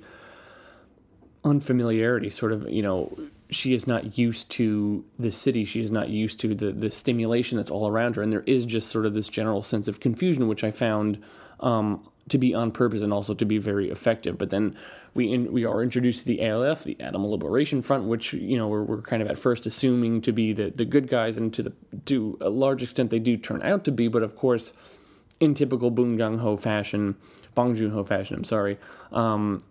unfamiliarity, 1.43 2.29
sort 2.29 2.51
of 2.51 2.69
you 2.69 2.83
know 2.83 3.17
she 3.50 3.74
is 3.74 3.88
not 3.88 4.18
used 4.18 4.51
to 4.51 5.03
the 5.18 5.32
city. 5.32 5.65
She 5.65 5.82
is 5.82 5.91
not 5.91 6.10
used 6.10 6.39
to 6.41 6.53
the 6.53 6.72
the 6.72 6.91
stimulation 6.91 7.58
that's 7.58 7.72
all 7.72 7.88
around 7.88 8.15
her, 8.15 8.22
and 8.22 8.32
there 8.32 8.44
is 8.46 8.65
just 8.65 8.89
sort 8.89 9.06
of 9.06 9.13
this 9.13 9.29
general 9.29 9.63
sense 9.63 9.88
of 9.88 10.00
confusion, 10.00 10.48
which 10.48 10.63
I 10.63 10.72
found 10.72 11.22
um, 11.60 12.08
to 12.29 12.38
be 12.38 12.53
on 12.53 12.72
purpose 12.72 13.01
and 13.01 13.12
also 13.12 13.34
to 13.34 13.46
be 13.46 13.58
very 13.58 13.89
effective. 13.89 14.38
But 14.38 14.51
then 14.51 14.75
we 15.15 15.34
in, 15.34 15.51
we 15.51 15.65
are 15.65 15.82
introduced 15.82 16.22
to 16.22 16.25
the 16.27 16.46
ALF, 16.46 16.84
the 16.84 17.00
Animal 17.00 17.32
Liberation 17.32 17.82
Front, 17.82 18.06
which 18.06 18.34
you 18.34 18.58
know 18.58 18.68
we're, 18.68 18.84
we're 18.84 19.01
kind 19.01 19.22
of 19.22 19.27
at 19.27 19.39
first 19.39 19.65
assuming 19.65 20.22
to 20.22 20.32
be 20.32 20.53
the 20.53 20.70
the 20.70 20.86
good 20.86 21.08
guys, 21.08 21.38
and 21.38 21.53
to 21.56 21.63
the 21.63 21.74
to 22.06 22.38
a 22.41 22.50
large 22.50 22.84
extent 22.84 23.10
they 23.10 23.20
do 23.20 23.36
turn 23.36 23.63
out 23.63 23.84
to 23.86 23.91
be. 23.91 24.08
But 24.08 24.22
of 24.22 24.36
course, 24.36 24.74
in 25.39 25.56
typical 25.56 25.89
Bong 25.89 26.18
Joon 26.18 26.38
Ho 26.38 26.56
fashion, 26.56 27.15
Bong 27.56 27.74
Joon 27.74 27.91
Ho 27.91 28.03
fashion, 28.03 28.36
I'm 28.38 28.44
sorry. 28.44 28.77
Um, 29.12 29.63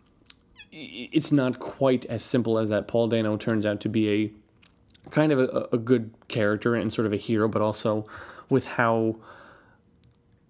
it's 0.79 1.33
not 1.33 1.59
quite 1.59 2.05
as 2.07 2.23
simple 2.23 2.59
as 2.59 2.69
that. 2.69 2.89
Paul 2.89 3.09
Dano 3.09 3.37
turns 3.37 3.67
out 3.67 3.81
to 3.81 3.89
be 3.89 4.09
a 4.11 5.11
kind 5.11 5.33
of 5.33 5.41
a, 5.41 5.69
a 5.73 5.79
good 5.79 6.13
character 6.29 6.75
and 6.75 6.93
sort 6.93 7.07
of 7.07 7.13
a 7.13 7.17
hero, 7.17 7.49
but 7.49 7.63
also 7.63 8.07
with 8.49 8.73
how 8.73 9.17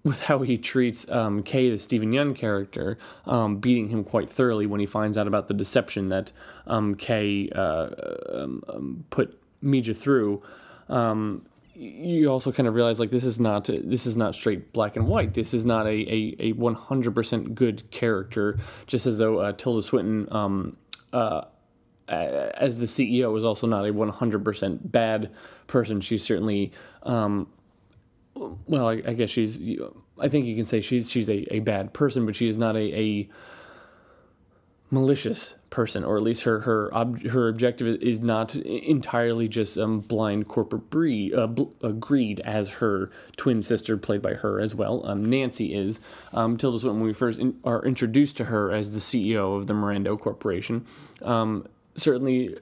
with 0.04 0.22
how 0.22 0.40
he 0.40 0.56
treats 0.56 1.10
um, 1.10 1.42
Kay, 1.42 1.70
the 1.70 1.78
Steven 1.78 2.12
Yeun 2.12 2.34
character, 2.34 2.96
um, 3.26 3.56
beating 3.56 3.88
him 3.88 4.04
quite 4.04 4.30
thoroughly 4.30 4.66
when 4.66 4.80
he 4.80 4.86
finds 4.86 5.18
out 5.18 5.26
about 5.26 5.48
the 5.48 5.54
deception 5.54 6.08
that 6.08 6.32
um, 6.66 6.94
Kay 6.94 7.50
uh, 7.50 7.88
um, 8.32 8.62
um, 8.68 9.04
put 9.10 9.38
Mija 9.62 9.94
through. 9.94 10.40
Um, 10.88 11.44
you 11.78 12.28
also 12.28 12.50
kind 12.50 12.66
of 12.66 12.74
realize 12.74 12.98
like 12.98 13.10
this 13.10 13.24
is 13.24 13.38
not 13.38 13.66
this 13.66 14.04
is 14.04 14.16
not 14.16 14.34
straight 14.34 14.72
black 14.72 14.96
and 14.96 15.06
white. 15.06 15.34
This 15.34 15.54
is 15.54 15.64
not 15.64 15.86
a 15.86 15.90
a, 15.90 16.36
a 16.40 16.52
100% 16.54 17.54
good 17.54 17.88
character. 17.90 18.58
Just 18.86 19.06
as 19.06 19.18
though 19.18 19.38
uh, 19.38 19.52
Tilda 19.52 19.82
Swinton, 19.82 20.26
um, 20.32 20.76
uh, 21.12 21.42
as 22.08 22.78
the 22.78 22.86
CEO, 22.86 23.36
is 23.38 23.44
also 23.44 23.66
not 23.66 23.86
a 23.86 23.92
100% 23.92 24.90
bad 24.90 25.30
person. 25.68 26.00
She's 26.00 26.24
certainly, 26.24 26.72
um, 27.04 27.48
well, 28.34 28.88
I, 28.88 29.02
I, 29.06 29.12
guess 29.12 29.30
she's. 29.30 29.60
I 30.20 30.28
think 30.28 30.46
you 30.46 30.56
can 30.56 30.64
say 30.64 30.80
she's 30.80 31.08
she's 31.08 31.28
a, 31.28 31.54
a 31.54 31.60
bad 31.60 31.92
person, 31.92 32.26
but 32.26 32.34
she 32.34 32.48
is 32.48 32.58
not 32.58 32.74
a, 32.74 32.98
a 32.98 33.28
malicious 34.90 35.54
person, 35.70 36.04
or 36.04 36.16
at 36.16 36.22
least 36.22 36.42
her 36.42 36.60
her 36.60 36.92
ob- 36.94 37.22
her 37.28 37.48
objective 37.48 38.00
is 38.02 38.20
not 38.22 38.54
entirely 38.56 39.48
just 39.48 39.76
um, 39.78 40.00
blind 40.00 40.48
corporate 40.48 40.90
breed, 40.90 41.34
uh, 41.34 41.46
bl- 41.46 41.72
uh, 41.82 41.90
greed, 41.90 42.40
as 42.40 42.70
her 42.72 43.10
twin 43.36 43.62
sister, 43.62 43.96
played 43.96 44.22
by 44.22 44.34
her 44.34 44.60
as 44.60 44.74
well, 44.74 45.06
um, 45.06 45.24
Nancy 45.24 45.74
is. 45.74 46.00
Um, 46.32 46.56
Tilda 46.56 46.78
Swinton, 46.78 47.00
when 47.00 47.08
we 47.08 47.14
first 47.14 47.38
in- 47.38 47.58
are 47.64 47.84
introduced 47.84 48.36
to 48.38 48.44
her 48.44 48.72
as 48.72 48.92
the 48.92 49.00
CEO 49.00 49.56
of 49.56 49.66
the 49.66 49.74
Mirando 49.74 50.18
Corporation, 50.18 50.86
um, 51.22 51.66
certainly 51.94 52.56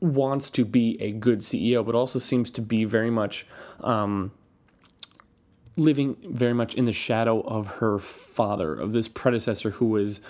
wants 0.00 0.50
to 0.50 0.64
be 0.64 1.00
a 1.00 1.12
good 1.12 1.40
CEO, 1.40 1.84
but 1.84 1.94
also 1.94 2.18
seems 2.18 2.50
to 2.50 2.62
be 2.62 2.84
very 2.84 3.10
much 3.10 3.46
um, 3.80 4.32
living 5.76 6.16
very 6.24 6.52
much 6.52 6.74
in 6.74 6.84
the 6.84 6.92
shadow 6.92 7.40
of 7.42 7.76
her 7.76 7.98
father, 7.98 8.74
of 8.74 8.92
this 8.92 9.08
predecessor 9.08 9.70
who 9.70 9.86
was 9.86 10.20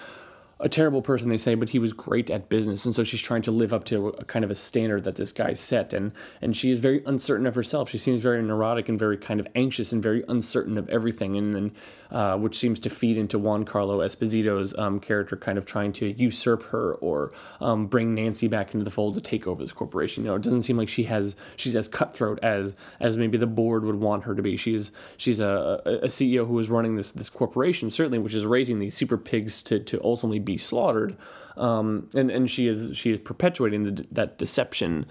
a 0.60 0.68
terrible 0.68 1.02
person, 1.02 1.28
they 1.28 1.36
say, 1.36 1.54
but 1.54 1.68
he 1.68 1.78
was 1.78 1.92
great 1.92 2.30
at 2.30 2.48
business, 2.48 2.84
and 2.84 2.94
so 2.94 3.04
she's 3.04 3.20
trying 3.20 3.42
to 3.42 3.52
live 3.52 3.72
up 3.72 3.84
to 3.84 4.08
a 4.08 4.24
kind 4.24 4.44
of 4.44 4.50
a 4.50 4.56
standard 4.56 5.04
that 5.04 5.14
this 5.14 5.30
guy 5.30 5.52
set, 5.52 5.92
and 5.92 6.10
and 6.42 6.56
she 6.56 6.70
is 6.70 6.80
very 6.80 7.00
uncertain 7.06 7.46
of 7.46 7.54
herself. 7.54 7.88
She 7.88 7.98
seems 7.98 8.20
very 8.20 8.42
neurotic 8.42 8.88
and 8.88 8.98
very 8.98 9.16
kind 9.16 9.38
of 9.38 9.46
anxious 9.54 9.92
and 9.92 10.02
very 10.02 10.24
uncertain 10.26 10.76
of 10.76 10.88
everything, 10.88 11.36
and 11.36 11.54
then 11.54 11.72
uh, 12.10 12.36
which 12.38 12.56
seems 12.56 12.80
to 12.80 12.90
feed 12.90 13.16
into 13.16 13.38
Giancarlo 13.38 14.04
Esposito's 14.04 14.76
um, 14.76 14.98
character, 14.98 15.36
kind 15.36 15.58
of 15.58 15.64
trying 15.64 15.92
to 15.92 16.10
usurp 16.12 16.64
her 16.64 16.94
or 16.94 17.32
um, 17.60 17.86
bring 17.86 18.14
Nancy 18.14 18.48
back 18.48 18.74
into 18.74 18.82
the 18.82 18.90
fold 18.90 19.14
to 19.14 19.20
take 19.20 19.46
over 19.46 19.62
this 19.62 19.72
corporation. 19.72 20.24
You 20.24 20.30
know, 20.30 20.36
it 20.36 20.42
doesn't 20.42 20.62
seem 20.62 20.76
like 20.76 20.88
she 20.88 21.04
has 21.04 21.36
she's 21.56 21.76
as 21.76 21.86
cutthroat 21.86 22.40
as 22.42 22.74
as 22.98 23.16
maybe 23.16 23.38
the 23.38 23.46
board 23.46 23.84
would 23.84 23.96
want 23.96 24.24
her 24.24 24.34
to 24.34 24.42
be. 24.42 24.56
She's 24.56 24.90
she's 25.16 25.38
a, 25.38 25.80
a 25.86 26.08
CEO 26.08 26.48
who 26.48 26.58
is 26.58 26.68
running 26.68 26.96
this 26.96 27.12
this 27.12 27.30
corporation, 27.30 27.90
certainly, 27.90 28.18
which 28.18 28.34
is 28.34 28.44
raising 28.44 28.80
these 28.80 28.96
super 28.96 29.16
pigs 29.16 29.62
to 29.64 29.78
to 29.78 30.02
ultimately 30.02 30.47
be 30.48 30.58
slaughtered, 30.58 31.16
um, 31.56 32.08
and 32.14 32.30
and 32.30 32.50
she 32.50 32.66
is 32.66 32.96
she 32.96 33.12
is 33.12 33.18
perpetuating 33.20 33.84
the, 33.84 34.06
that 34.10 34.38
deception. 34.38 35.06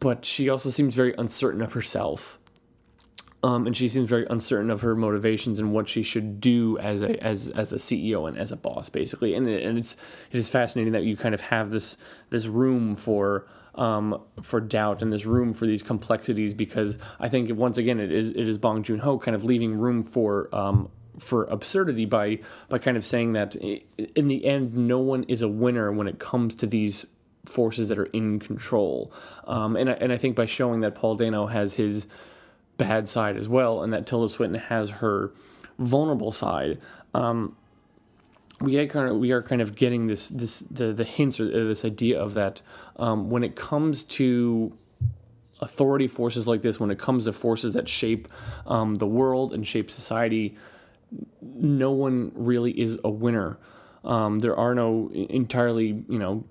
But 0.00 0.24
she 0.24 0.48
also 0.48 0.70
seems 0.70 0.94
very 0.94 1.14
uncertain 1.18 1.60
of 1.60 1.72
herself, 1.72 2.38
um, 3.42 3.66
and 3.66 3.76
she 3.76 3.88
seems 3.88 4.08
very 4.08 4.26
uncertain 4.30 4.70
of 4.70 4.82
her 4.82 4.94
motivations 4.94 5.58
and 5.58 5.72
what 5.72 5.88
she 5.88 6.02
should 6.02 6.40
do 6.40 6.78
as 6.78 7.02
a 7.02 7.22
as 7.22 7.48
as 7.50 7.72
a 7.72 7.76
CEO 7.76 8.28
and 8.28 8.36
as 8.36 8.52
a 8.52 8.56
boss, 8.56 8.88
basically. 8.88 9.34
And 9.34 9.48
it, 9.48 9.64
and 9.64 9.78
it's 9.78 9.96
it 10.30 10.38
is 10.38 10.50
fascinating 10.50 10.92
that 10.92 11.04
you 11.04 11.16
kind 11.16 11.34
of 11.34 11.40
have 11.42 11.70
this 11.70 11.96
this 12.30 12.46
room 12.46 12.94
for 12.94 13.46
um, 13.78 14.20
for 14.42 14.60
doubt 14.60 15.02
and 15.02 15.12
this 15.12 15.24
room 15.24 15.52
for 15.54 15.66
these 15.66 15.82
complexities 15.82 16.52
because 16.52 16.98
I 17.20 17.28
think 17.28 17.50
once 17.56 17.78
again 17.78 18.00
it 18.00 18.10
is 18.10 18.30
it 18.30 18.48
is 18.48 18.58
Bong 18.58 18.82
Joon 18.82 18.98
Ho 18.98 19.18
kind 19.18 19.34
of 19.34 19.44
leaving 19.44 19.78
room 19.78 20.02
for 20.02 20.48
um, 20.52 20.90
for 21.18 21.44
absurdity 21.44 22.04
by 22.04 22.38
by 22.68 22.78
kind 22.78 22.96
of 22.96 23.04
saying 23.04 23.32
that 23.32 23.56
in 23.56 24.28
the 24.28 24.44
end 24.44 24.76
no 24.76 24.98
one 24.98 25.24
is 25.24 25.42
a 25.42 25.48
winner 25.48 25.92
when 25.92 26.06
it 26.06 26.18
comes 26.18 26.54
to 26.56 26.66
these 26.66 27.06
forces 27.44 27.88
that 27.88 27.98
are 27.98 28.06
in 28.06 28.38
control. 28.38 29.12
Um, 29.46 29.74
and, 29.74 29.88
I, 29.88 29.92
and 29.94 30.12
I 30.12 30.18
think 30.18 30.36
by 30.36 30.44
showing 30.44 30.80
that 30.80 30.94
Paul 30.94 31.14
Dano 31.16 31.46
has 31.46 31.74
his 31.74 32.06
bad 32.76 33.08
side 33.08 33.36
as 33.36 33.48
well 33.48 33.82
and 33.82 33.92
that 33.92 34.06
Tilda 34.06 34.28
Swinton 34.28 34.60
has 34.60 34.90
her 34.90 35.32
vulnerable 35.78 36.30
side 36.30 36.78
um, 37.14 37.56
we 38.60 38.78
are 38.78 38.86
kind 38.86 39.08
of 39.08 39.16
we 39.16 39.30
are 39.30 39.42
kind 39.42 39.60
of 39.60 39.74
getting 39.74 40.08
this 40.08 40.28
this 40.28 40.60
the 40.60 40.92
the 40.92 41.04
hints 41.04 41.38
or 41.40 41.46
this 41.46 41.84
idea 41.84 42.20
of 42.20 42.34
that 42.34 42.60
um, 42.96 43.30
when 43.30 43.44
it 43.44 43.54
comes 43.54 44.02
to 44.04 44.72
authority 45.60 46.06
forces 46.06 46.46
like 46.46 46.62
this, 46.62 46.78
when 46.78 46.90
it 46.90 46.98
comes 46.98 47.24
to 47.24 47.32
forces 47.32 47.72
that 47.74 47.88
shape 47.88 48.28
um, 48.66 48.96
the 48.96 49.06
world 49.06 49.52
and 49.52 49.66
shape 49.66 49.90
society, 49.90 50.56
no 51.42 51.90
one 51.90 52.32
really 52.34 52.78
is 52.78 53.00
a 53.04 53.10
winner. 53.10 53.58
Um, 54.04 54.38
there 54.38 54.56
are 54.56 54.74
no 54.74 55.10
entirely, 55.12 56.04
you 56.08 56.18
know, 56.18 56.44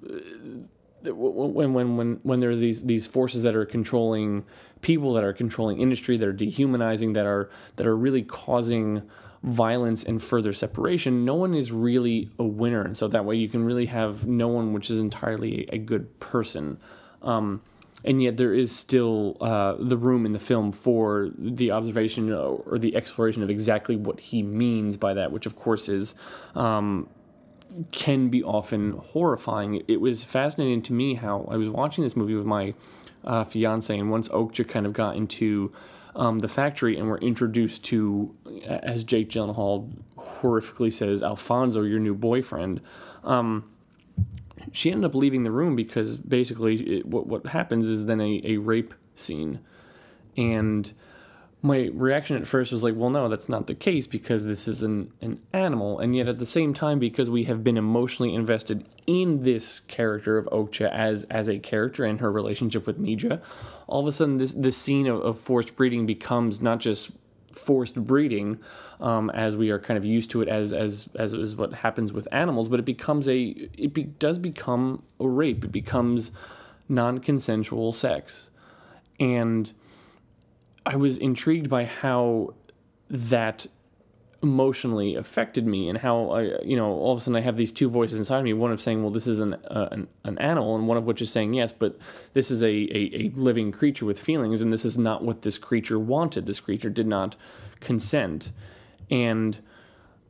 when 1.04 1.74
when 1.74 1.98
when 1.98 2.20
when 2.24 2.40
there's 2.40 2.60
these 2.60 2.84
these 2.84 3.08
forces 3.08 3.44
that 3.44 3.56
are 3.56 3.66
controlling 3.66 4.46
people, 4.82 5.14
that 5.14 5.24
are 5.24 5.34
controlling 5.34 5.80
industry, 5.80 6.18
that 6.18 6.28
are 6.28 6.34
dehumanizing, 6.34 7.14
that 7.14 7.26
are 7.26 7.50
that 7.78 7.88
are 7.88 7.96
really 7.96 8.24
causing 8.24 9.04
violence 9.44 10.04
and 10.04 10.22
further 10.22 10.52
separation, 10.52 11.24
no 11.24 11.36
one 11.36 11.54
is 11.54 11.72
really 11.72 12.30
a 12.38 12.44
winner, 12.44 12.82
and 12.82 12.98
so 12.98 13.08
that 13.08 13.24
way 13.24 13.36
you 13.36 13.48
can 13.48 13.64
really 13.64 13.86
have 13.86 14.28
no 14.28 14.48
one 14.48 14.74
which 14.74 14.90
is 14.90 15.00
entirely 15.00 15.68
a 15.72 15.78
good 15.78 16.20
person. 16.20 16.80
Um, 17.22 17.62
and 18.08 18.24
yet 18.24 18.38
there 18.38 18.54
is 18.54 18.74
still 18.74 19.36
uh, 19.42 19.76
the 19.78 19.98
room 19.98 20.26
in 20.26 20.32
the 20.32 20.40
film 20.40 20.72
for 20.72 21.30
the 21.38 21.72
observation 21.72 22.32
or 22.32 22.80
the 22.80 22.96
exploration 22.96 23.44
of 23.44 23.50
exactly 23.50 23.98
what 23.98 24.22
he 24.22 24.42
means 24.42 24.96
by 24.96 25.14
that, 25.14 25.34
which 25.34 25.46
of 25.46 25.58
course 25.58 25.90
is 25.90 26.16
um, 26.56 27.10
can 27.92 28.30
be 28.30 28.42
often 28.42 28.94
horrifying. 28.94 29.84
It 29.90 30.00
was 30.00 30.24
fascinating 30.24 30.82
to 30.84 30.94
me 30.94 31.16
how 31.16 31.50
I 31.52 31.58
was 31.58 31.68
watching 31.68 32.06
this 32.06 32.16
movie 32.16 32.34
with 32.34 32.46
my 32.46 32.74
uh, 33.26 33.44
fiance, 33.44 33.96
and 33.96 34.10
once 34.10 34.30
Okja 34.30 34.66
kind 34.66 34.86
of 34.86 34.94
got 34.94 35.18
into 35.18 35.74
um, 36.16 36.40
the 36.40 36.48
factory 36.48 36.98
and 36.98 37.10
we're 37.10 37.18
introduced 37.18 37.84
to, 37.86 38.34
as 38.66 39.04
Jake 39.04 39.30
Gyllenhaal 39.30 39.92
horrifically 40.18 40.94
says, 40.94 41.22
Alfonso, 41.22 41.84
your 41.84 42.00
new 42.00 42.16
boyfriend. 42.16 42.80
Um, 43.26 43.70
she 44.77 44.91
ended 44.91 45.05
up 45.05 45.15
leaving 45.15 45.43
the 45.43 45.51
room 45.51 45.75
because 45.75 46.17
basically 46.17 47.00
it, 47.00 47.05
what 47.05 47.25
what 47.25 47.48
happens 47.48 47.88
is 47.88 48.05
then 48.05 48.22
a, 48.22 48.41
a 48.43 48.57
rape 48.57 48.93
scene, 49.15 49.60
and 50.36 50.93
my 51.63 51.89
reaction 51.93 52.38
at 52.38 52.46
first 52.46 52.72
was 52.72 52.84
like, 52.84 52.93
well, 52.96 53.10
no, 53.10 53.27
that's 53.27 53.50
not 53.50 53.65
the 53.65 53.74
case 53.74 54.05
because 54.05 54.46
this 54.46 54.67
is 54.67 54.84
an, 54.84 55.12
an 55.22 55.41
animal. 55.51 56.00
And 56.00 56.15
yet 56.15 56.27
at 56.27 56.38
the 56.38 56.46
same 56.46 56.74
time, 56.75 57.00
because 57.00 57.27
we 57.29 57.46
have 57.46 57.63
been 57.63 57.77
emotionally 57.77 58.36
invested 58.36 58.86
in 59.07 59.41
this 59.41 59.79
character 59.79 60.38
of 60.38 60.46
Okja 60.51 60.91
as 60.91 61.24
as 61.25 61.50
a 61.50 61.57
character 61.57 62.05
and 62.05 62.19
her 62.19 62.31
relationship 62.31 62.86
with 62.86 63.00
Mija, 63.00 63.41
all 63.88 64.01
of 64.01 64.07
a 64.07 64.12
sudden 64.12 64.38
this 64.38 64.53
this 64.53 64.77
scene 64.77 65.07
of, 65.07 65.22
of 65.22 65.39
forced 65.39 65.75
breeding 65.75 66.05
becomes 66.05 66.62
not 66.62 66.79
just 66.79 67.12
forced 67.58 67.96
breeding, 67.96 68.60
um, 69.00 69.30
as 69.32 69.58
we 69.58 69.70
are 69.70 69.80
kind 69.80 69.98
of 69.98 70.06
used 70.06 70.32
to 70.32 70.42
it 70.42 70.48
as 70.48 70.74
as 70.74 71.10
as 71.16 71.34
is 71.34 71.56
what 71.56 71.74
happens 71.74 72.14
with 72.14 72.28
animals, 72.32 72.70
but 72.70 72.80
it 72.80 72.86
becomes 72.86 73.28
a 73.28 73.70
it 73.78 73.94
be, 73.94 74.04
does 74.04 74.38
become 74.38 75.04
a 75.20 75.28
rape. 75.28 75.64
It 75.64 75.72
becomes 75.72 76.32
non-consensual 76.90 77.94
sex, 77.94 78.50
and 79.20 79.74
I 80.86 80.96
was 80.96 81.18
intrigued 81.18 81.70
by 81.70 81.86
how 81.86 82.54
that 83.10 83.68
emotionally 84.44 85.15
affected 85.15 85.65
me 85.65 85.89
and 85.89 85.98
how 85.98 86.29
I, 86.29 86.62
you 86.62 86.75
know, 86.75 86.91
all 86.91 87.13
of 87.13 87.17
a 87.17 87.22
sudden 87.22 87.36
I 87.36 87.41
have 87.41 87.58
these 87.58 87.72
two 87.72 87.89
voices 87.89 88.20
inside 88.20 88.44
me. 88.44 88.53
One 88.53 88.72
of 88.72 88.79
saying, 88.79 89.01
well, 89.01 89.12
this 89.12 89.25
is 89.25 89.39
an, 89.39 89.56
uh, 89.56 89.89
an, 89.91 90.08
an, 90.24 90.38
animal, 90.38 90.75
and 90.75 90.88
one 90.88 90.98
of 90.98 91.06
which 91.06 91.22
is 91.22 91.32
saying, 91.32 91.56
yes, 91.56 91.72
but 91.72 91.98
this 92.34 92.51
is 92.51 92.62
a, 92.62 92.67
a, 92.67 93.12
a, 93.13 93.32
living 93.36 93.72
creature 93.72 94.06
with 94.06 94.20
feelings, 94.20 94.62
and 94.62 94.72
this 94.72 94.86
is 94.86 94.98
not 94.98 95.24
what 95.24 95.41
this 95.41 95.58
creature 95.58 95.98
wanted. 95.98 96.46
This 96.46 96.60
creature 96.60 96.89
did 96.89 97.08
not 97.08 97.36
consent. 97.79 98.51
And 99.10 99.58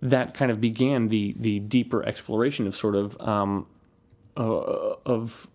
that 0.02 0.34
kind 0.34 0.52
of 0.52 0.62
began 0.62 1.10
the, 1.10 1.34
the 1.38 1.60
deeper 1.60 2.04
exploration 2.04 2.66
of 2.66 2.76
sort 2.76 2.96
of, 2.96 3.20
um, 3.20 3.68
uh, 4.38 4.96
of 5.06 5.48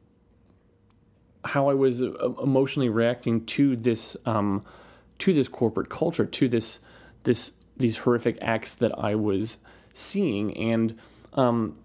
how 1.45 1.71
I 1.71 1.75
was 1.75 2.03
uh, 2.03 2.09
emotionally 2.43 2.91
reacting 2.91 3.47
to 3.47 3.77
this, 3.77 4.17
um, 4.27 4.63
to 5.19 5.33
this 5.33 5.49
corporate 5.49 5.89
culture, 5.89 6.27
to 6.27 6.49
this, 6.49 6.81
this 7.23 7.53
these 7.77 7.99
horrific 7.99 8.39
acts 8.41 8.75
that 8.77 8.97
I 8.99 9.15
was 9.15 9.59
seeing, 9.93 10.57
and 10.57 10.99
um, 11.35 11.77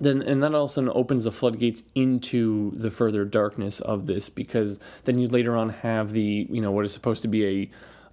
then 0.00 0.22
and 0.22 0.42
that 0.42 0.54
also 0.54 0.90
opens 0.92 1.24
the 1.24 1.32
floodgates 1.32 1.82
into 1.94 2.72
the 2.74 2.90
further 2.90 3.24
darkness 3.24 3.80
of 3.80 4.06
this 4.06 4.28
because 4.28 4.80
then 5.04 5.18
you 5.18 5.26
later 5.26 5.56
on 5.56 5.70
have 5.70 6.12
the 6.12 6.46
you 6.50 6.60
know 6.60 6.70
what 6.70 6.84
is 6.84 6.92
supposed 6.92 7.22
to 7.22 7.28
be 7.28 7.46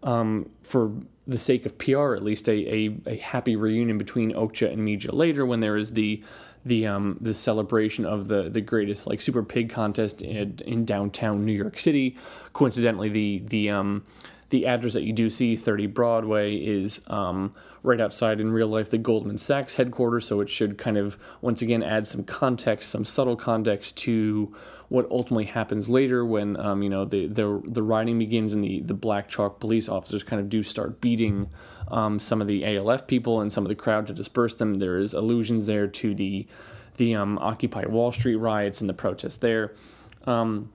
a 0.04 0.08
um, 0.08 0.50
for 0.62 0.94
the 1.28 1.40
sake 1.40 1.66
of 1.66 1.78
PR 1.80 2.14
at 2.14 2.24
least 2.24 2.48
a, 2.48 2.76
a, 2.76 2.98
a 3.08 3.18
happy 3.18 3.56
reunion 3.56 3.98
between 3.98 4.32
Okja 4.32 4.72
and 4.72 4.88
Mija 4.88 5.12
later 5.12 5.46
when 5.46 5.60
there 5.60 5.78
is 5.78 5.94
the 5.94 6.24
the 6.66 6.88
um, 6.88 7.18
the 7.22 7.34
celebration 7.34 8.06
of 8.06 8.28
the 8.28 8.50
the 8.50 8.62
greatest 8.62 9.06
like 9.08 9.22
super 9.22 9.44
pig 9.44 9.70
contest 9.70 10.22
in, 10.22 10.58
in 10.66 10.86
downtown 10.86 11.46
New 11.46 11.54
York 11.54 11.78
City. 11.78 12.18
Coincidentally 12.54 13.10
the 13.10 13.44
the 13.46 13.70
um, 13.70 14.04
the 14.50 14.66
address 14.66 14.94
that 14.94 15.04
you 15.04 15.14
do 15.14 15.30
see, 15.30 15.56
30 15.56 15.88
Broadway, 15.88 16.56
is 16.56 17.02
um, 17.08 17.54
right 17.84 18.00
outside 18.00 18.40
in 18.40 18.52
real 18.52 18.68
life 18.68 18.90
the 18.90 18.98
Goldman 18.98 19.38
Sachs 19.38 19.76
headquarters. 19.76 20.28
So 20.28 20.40
it 20.42 20.50
should 20.50 20.78
kind 20.78 20.98
of 20.98 21.18
once 21.42 21.62
again 21.62 21.84
add 21.84 22.08
some 22.08 22.24
context, 22.24 22.90
some 22.90 23.06
subtle 23.06 23.36
context 23.36 23.98
to 24.00 24.56
what 24.90 25.10
ultimately 25.10 25.46
happens 25.46 25.90
later 25.90 26.24
when 26.24 26.60
um, 26.60 26.84
you 26.84 26.90
know 26.90 27.06
the, 27.06 27.28
the 27.28 27.62
the 27.66 27.82
rioting 27.82 28.20
begins 28.20 28.54
and 28.54 28.64
the 28.64 28.82
the 28.82 28.94
black 28.94 29.28
chalk 29.28 29.60
police 29.60 29.90
officers 29.90 30.24
kind 30.24 30.40
of 30.40 30.48
do 30.48 30.62
start 30.62 31.02
beating 31.02 31.50
um, 31.90 32.20
some 32.20 32.42
of 32.42 32.48
the 32.48 32.64
ALF 32.66 33.08
people 33.08 33.42
and 33.42 33.52
some 33.52 33.64
of 33.64 33.70
the 33.70 33.76
crowd 33.76 34.08
to 34.08 34.14
disperse 34.14 34.54
them. 34.54 34.76
There 34.76 34.98
is 34.98 35.14
allusions 35.14 35.66
there 35.66 35.88
to 35.88 36.14
the 36.14 36.48
the 36.98 37.16
um, 37.16 37.38
Occupy 37.40 37.86
Wall 37.88 38.12
Street 38.12 38.36
riots 38.36 38.80
and 38.80 38.90
the 38.90 38.94
protests 38.94 39.38
there. 39.38 39.74
Um, 40.26 40.72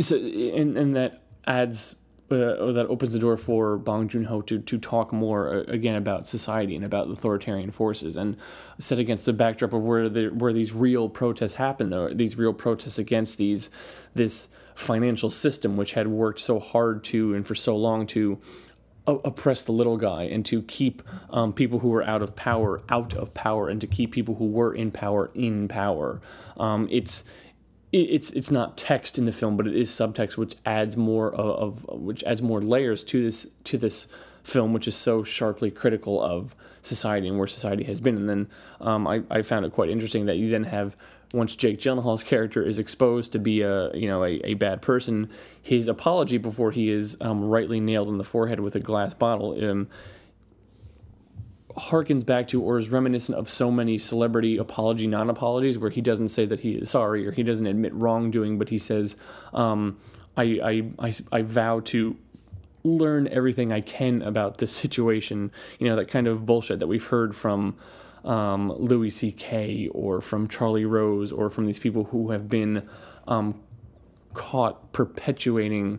so, 0.00 0.16
and, 0.16 0.76
and 0.76 0.94
that 0.94 1.22
adds 1.46 1.96
uh, 2.30 2.72
that 2.72 2.86
opens 2.88 3.12
the 3.12 3.18
door 3.18 3.36
for 3.36 3.76
Bong 3.76 4.08
Joon 4.08 4.24
Ho 4.24 4.40
to 4.42 4.58
to 4.58 4.78
talk 4.78 5.12
more 5.12 5.54
uh, 5.54 5.58
again 5.68 5.96
about 5.96 6.26
society 6.26 6.74
and 6.74 6.84
about 6.84 7.08
authoritarian 7.10 7.70
forces, 7.70 8.16
and 8.16 8.36
set 8.78 8.98
against 8.98 9.26
the 9.26 9.32
backdrop 9.32 9.72
of 9.72 9.82
where 9.82 10.08
the, 10.08 10.28
where 10.28 10.52
these 10.52 10.72
real 10.72 11.08
protests 11.08 11.54
happen, 11.54 11.92
or 11.92 12.14
these 12.14 12.38
real 12.38 12.54
protests 12.54 12.98
against 12.98 13.38
these 13.38 13.70
this 14.14 14.48
financial 14.74 15.30
system 15.30 15.76
which 15.76 15.92
had 15.92 16.08
worked 16.08 16.40
so 16.40 16.58
hard 16.58 17.04
to 17.04 17.32
and 17.34 17.46
for 17.46 17.54
so 17.54 17.76
long 17.76 18.06
to 18.06 18.40
oppress 19.06 19.62
the 19.62 19.72
little 19.72 19.98
guy 19.98 20.22
and 20.22 20.46
to 20.46 20.62
keep 20.62 21.02
um, 21.30 21.52
people 21.52 21.80
who 21.80 21.90
were 21.90 22.02
out 22.02 22.22
of 22.22 22.34
power 22.34 22.80
out 22.88 23.12
of 23.14 23.34
power 23.34 23.68
and 23.68 23.80
to 23.80 23.86
keep 23.86 24.12
people 24.12 24.36
who 24.36 24.46
were 24.46 24.74
in 24.74 24.90
power 24.90 25.30
in 25.34 25.68
power. 25.68 26.20
Um, 26.56 26.88
it's 26.90 27.22
it's 27.94 28.32
it's 28.32 28.50
not 28.50 28.76
text 28.76 29.18
in 29.18 29.24
the 29.24 29.32
film, 29.32 29.56
but 29.56 29.66
it 29.66 29.76
is 29.76 29.90
subtext, 29.90 30.36
which 30.36 30.56
adds 30.66 30.96
more 30.96 31.32
of, 31.32 31.84
of, 31.88 32.00
which 32.00 32.24
adds 32.24 32.42
more 32.42 32.60
layers 32.60 33.04
to 33.04 33.22
this 33.22 33.46
to 33.64 33.78
this 33.78 34.08
film, 34.42 34.72
which 34.72 34.88
is 34.88 34.96
so 34.96 35.22
sharply 35.22 35.70
critical 35.70 36.20
of 36.22 36.54
society 36.82 37.28
and 37.28 37.38
where 37.38 37.46
society 37.46 37.84
has 37.84 38.00
been. 38.00 38.16
And 38.16 38.28
then 38.28 38.48
um, 38.80 39.06
I, 39.06 39.22
I 39.30 39.42
found 39.42 39.64
it 39.64 39.72
quite 39.72 39.88
interesting 39.88 40.26
that 40.26 40.36
you 40.36 40.50
then 40.50 40.64
have 40.64 40.96
once 41.32 41.56
Jake 41.56 41.78
Gyllenhaal's 41.78 42.22
character 42.22 42.62
is 42.62 42.78
exposed 42.78 43.32
to 43.32 43.38
be 43.38 43.62
a 43.62 43.94
you 43.94 44.08
know 44.08 44.24
a, 44.24 44.40
a 44.44 44.54
bad 44.54 44.82
person, 44.82 45.30
his 45.62 45.88
apology 45.88 46.38
before 46.38 46.72
he 46.72 46.90
is 46.90 47.16
um, 47.20 47.44
rightly 47.44 47.80
nailed 47.80 48.08
in 48.08 48.18
the 48.18 48.24
forehead 48.24 48.60
with 48.60 48.74
a 48.74 48.80
glass 48.80 49.14
bottle 49.14 49.52
um, 49.64 49.88
harkens 51.76 52.24
back 52.24 52.48
to 52.48 52.62
or 52.62 52.78
is 52.78 52.88
reminiscent 52.88 53.36
of 53.36 53.48
so 53.48 53.70
many 53.70 53.98
celebrity 53.98 54.56
apology 54.56 55.06
non 55.06 55.28
apologies 55.28 55.78
where 55.78 55.90
he 55.90 56.00
doesn't 56.00 56.28
say 56.28 56.46
that 56.46 56.60
he 56.60 56.74
is 56.74 56.90
sorry 56.90 57.26
or 57.26 57.32
he 57.32 57.42
doesn't 57.42 57.66
admit 57.66 57.92
wrongdoing, 57.94 58.58
but 58.58 58.68
he 58.68 58.78
says, 58.78 59.16
um, 59.52 59.98
I, 60.36 60.42
I, 60.98 61.08
I, 61.08 61.14
I 61.32 61.42
vow 61.42 61.80
to 61.80 62.16
learn 62.84 63.28
everything 63.28 63.72
I 63.72 63.80
can 63.80 64.22
about 64.22 64.58
this 64.58 64.72
situation. 64.72 65.50
You 65.78 65.88
know, 65.88 65.96
that 65.96 66.08
kind 66.08 66.26
of 66.26 66.46
bullshit 66.46 66.78
that 66.80 66.86
we've 66.86 67.06
heard 67.06 67.34
from 67.34 67.76
um, 68.24 68.72
Louis 68.72 69.10
C.K. 69.10 69.88
or 69.88 70.20
from 70.20 70.48
Charlie 70.48 70.84
Rose 70.84 71.32
or 71.32 71.50
from 71.50 71.66
these 71.66 71.78
people 71.78 72.04
who 72.04 72.30
have 72.30 72.48
been 72.48 72.88
um, 73.26 73.60
caught 74.32 74.92
perpetuating 74.92 75.98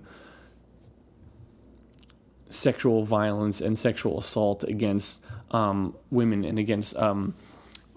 sexual 2.50 3.04
violence 3.04 3.62
and 3.62 3.78
sexual 3.78 4.18
assault 4.18 4.64
against 4.64 5.24
um, 5.52 5.96
women 6.12 6.44
and 6.44 6.60
against 6.60 6.96
um, 6.98 7.36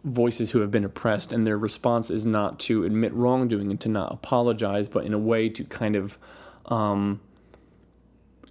voices 0.04 0.52
who 0.52 0.60
have 0.60 0.70
been 0.70 0.84
oppressed, 0.84 1.32
and 1.32 1.46
their 1.46 1.58
response 1.58 2.10
is 2.10 2.24
not 2.24 2.58
to 2.60 2.84
admit 2.84 3.12
wrongdoing 3.12 3.70
and 3.70 3.80
to 3.80 3.88
not 3.88 4.12
apologize, 4.12 4.88
but 4.88 5.04
in 5.04 5.12
a 5.12 5.18
way 5.18 5.48
to 5.48 5.64
kind 5.64 5.96
of 5.96 6.18
um, 6.66 7.20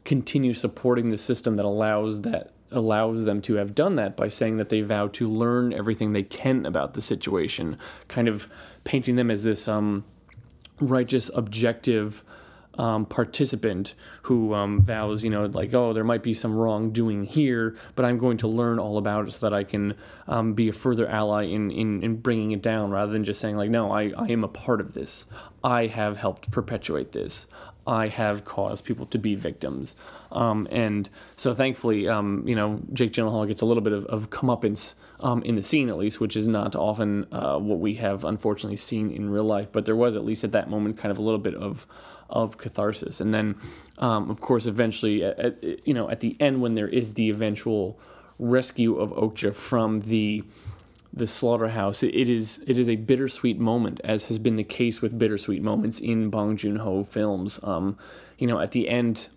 continue 0.05 0.53
supporting 0.53 1.09
the 1.09 1.17
system 1.17 1.55
that 1.57 1.65
allows 1.65 2.21
that 2.21 2.51
allows 2.71 3.25
them 3.25 3.41
to 3.41 3.55
have 3.55 3.73
done 3.73 3.95
that 3.95 4.17
by 4.17 4.27
saying 4.27 4.57
that 4.57 4.69
they 4.69 4.81
vow 4.81 5.07
to 5.07 5.27
learn 5.27 5.71
everything 5.73 6.11
they 6.11 6.23
can 6.23 6.65
about 6.65 6.93
the 6.93 7.01
situation, 7.01 7.77
kind 8.07 8.27
of 8.27 8.49
painting 8.83 9.15
them 9.15 9.31
as 9.31 9.43
this 9.43 9.67
um, 9.67 10.03
righteous, 10.79 11.31
objective 11.33 12.23
um, 12.77 13.05
participant 13.05 13.93
who 14.23 14.53
um, 14.53 14.79
vows, 14.81 15.23
you 15.23 15.29
know, 15.29 15.45
like, 15.45 15.73
oh, 15.73 15.93
there 15.93 16.03
might 16.03 16.23
be 16.23 16.33
some 16.33 16.55
wrongdoing 16.55 17.25
here, 17.25 17.75
but 17.95 18.05
I'm 18.05 18.17
going 18.17 18.37
to 18.37 18.47
learn 18.47 18.79
all 18.79 18.97
about 18.97 19.27
it 19.27 19.31
so 19.31 19.49
that 19.49 19.55
I 19.55 19.63
can 19.63 19.95
um, 20.27 20.53
be 20.53 20.69
a 20.69 20.73
further 20.73 21.07
ally 21.07 21.43
in, 21.43 21.71
in, 21.71 22.03
in 22.03 22.17
bringing 22.17 22.51
it 22.51 22.61
down 22.61 22.91
rather 22.91 23.11
than 23.11 23.23
just 23.23 23.39
saying, 23.39 23.55
like, 23.55 23.69
no, 23.69 23.91
I, 23.91 24.11
I 24.17 24.27
am 24.27 24.43
a 24.43 24.47
part 24.47 24.81
of 24.81 24.93
this. 24.93 25.25
I 25.63 25.87
have 25.87 26.17
helped 26.17 26.51
perpetuate 26.51 27.11
this. 27.11 27.47
I 27.87 28.09
have 28.09 28.43
caused 28.43 28.83
people 28.83 29.05
to 29.07 29.17
be 29.17 29.33
victims. 29.35 29.95
Um, 30.33 30.67
and 30.71 31.09
so 31.37 31.53
thankfully, 31.53 32.07
um, 32.07 32.43
you 32.45 32.53
know, 32.53 32.81
Jake 32.91 33.13
Gyllenhaal 33.13 33.47
gets 33.47 33.61
a 33.61 33.65
little 33.65 33.81
bit 33.81 33.93
of, 33.93 34.05
of 34.07 34.29
comeuppance 34.29 34.95
um, 35.21 35.41
in 35.43 35.55
the 35.55 35.63
scene, 35.63 35.87
at 35.87 35.97
least, 35.97 36.19
which 36.19 36.35
is 36.35 36.47
not 36.47 36.75
often 36.75 37.27
uh, 37.31 37.57
what 37.57 37.79
we 37.79 37.95
have 37.95 38.25
unfortunately 38.25 38.75
seen 38.75 39.09
in 39.09 39.29
real 39.29 39.45
life. 39.45 39.69
But 39.71 39.85
there 39.85 39.95
was, 39.95 40.17
at 40.17 40.25
least 40.25 40.43
at 40.43 40.51
that 40.51 40.69
moment, 40.69 40.97
kind 40.97 41.11
of 41.11 41.17
a 41.17 41.21
little 41.21 41.39
bit 41.39 41.55
of 41.55 41.87
of 42.29 42.57
catharsis. 42.57 43.21
And 43.21 43.33
then, 43.33 43.55
um, 43.97 44.29
of 44.29 44.41
course, 44.41 44.65
eventually, 44.65 45.23
at, 45.23 45.39
at, 45.39 45.87
you 45.87 45.93
know, 45.93 46.09
at 46.09 46.19
the 46.19 46.35
end, 46.39 46.61
when 46.61 46.73
there 46.73 46.87
is 46.87 47.13
the 47.13 47.29
eventual 47.29 47.99
rescue 48.39 48.97
of 48.97 49.11
Okja 49.11 49.53
from 49.53 50.01
the 50.01 50.43
the 51.13 51.25
slaughterhouse, 51.25 52.03
it, 52.03 52.13
it 52.13 52.29
is 52.29 52.61
it 52.67 52.77
is 52.77 52.87
a 52.87 52.95
bittersweet 52.95 53.57
moment, 53.57 53.99
as 54.03 54.25
has 54.25 54.37
been 54.37 54.55
the 54.55 54.63
case 54.63 55.01
with 55.01 55.17
bittersweet 55.17 55.63
moments 55.63 55.99
in 55.99 56.29
Bong 56.29 56.57
Joon 56.57 56.77
Ho 56.77 57.03
films. 57.03 57.59
Um, 57.63 57.97
you 58.37 58.45
know, 58.45 58.59
at 58.59 58.71
the 58.71 58.87
end 58.87 59.27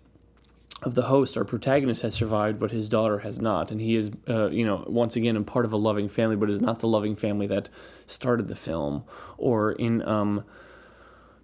of 0.83 0.95
the 0.95 1.03
host, 1.03 1.37
our 1.37 1.43
protagonist 1.43 2.01
has 2.01 2.13
survived, 2.15 2.59
but 2.59 2.71
his 2.71 2.89
daughter 2.89 3.19
has 3.19 3.39
not, 3.39 3.71
and 3.71 3.79
he 3.79 3.95
is, 3.95 4.11
uh, 4.27 4.49
you 4.49 4.65
know, 4.65 4.83
once 4.87 5.15
again, 5.15 5.35
a 5.35 5.41
part 5.41 5.65
of 5.65 5.73
a 5.73 5.77
loving 5.77 6.09
family, 6.09 6.35
but 6.35 6.49
is 6.49 6.61
not 6.61 6.79
the 6.79 6.87
loving 6.87 7.15
family 7.15 7.47
that 7.47 7.69
started 8.05 8.47
the 8.47 8.55
film. 8.55 9.03
Or 9.37 9.71
in 9.73 10.07
um, 10.07 10.43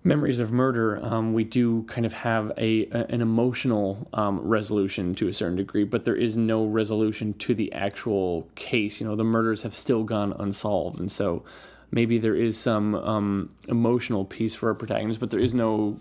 Memories 0.07 0.39
of 0.39 0.53
Murder, 0.53 1.03
um, 1.03 1.33
we 1.33 1.43
do 1.43 1.83
kind 1.83 2.05
of 2.05 2.13
have 2.13 2.53
a, 2.57 2.85
a 2.91 3.05
an 3.09 3.21
emotional 3.21 4.07
um, 4.13 4.39
resolution 4.39 5.13
to 5.15 5.27
a 5.27 5.33
certain 5.33 5.57
degree, 5.57 5.83
but 5.83 6.05
there 6.05 6.15
is 6.15 6.37
no 6.37 6.65
resolution 6.65 7.33
to 7.33 7.53
the 7.53 7.73
actual 7.73 8.47
case. 8.55 9.01
You 9.01 9.07
know, 9.07 9.17
the 9.17 9.25
murders 9.25 9.63
have 9.63 9.75
still 9.75 10.05
gone 10.05 10.31
unsolved, 10.39 10.97
and 10.97 11.11
so 11.11 11.43
maybe 11.91 12.17
there 12.17 12.35
is 12.35 12.57
some 12.57 12.95
um, 12.95 13.49
emotional 13.67 14.23
peace 14.23 14.55
for 14.55 14.69
our 14.69 14.75
protagonist, 14.75 15.19
but 15.19 15.29
there 15.29 15.41
is 15.41 15.53
no 15.53 15.97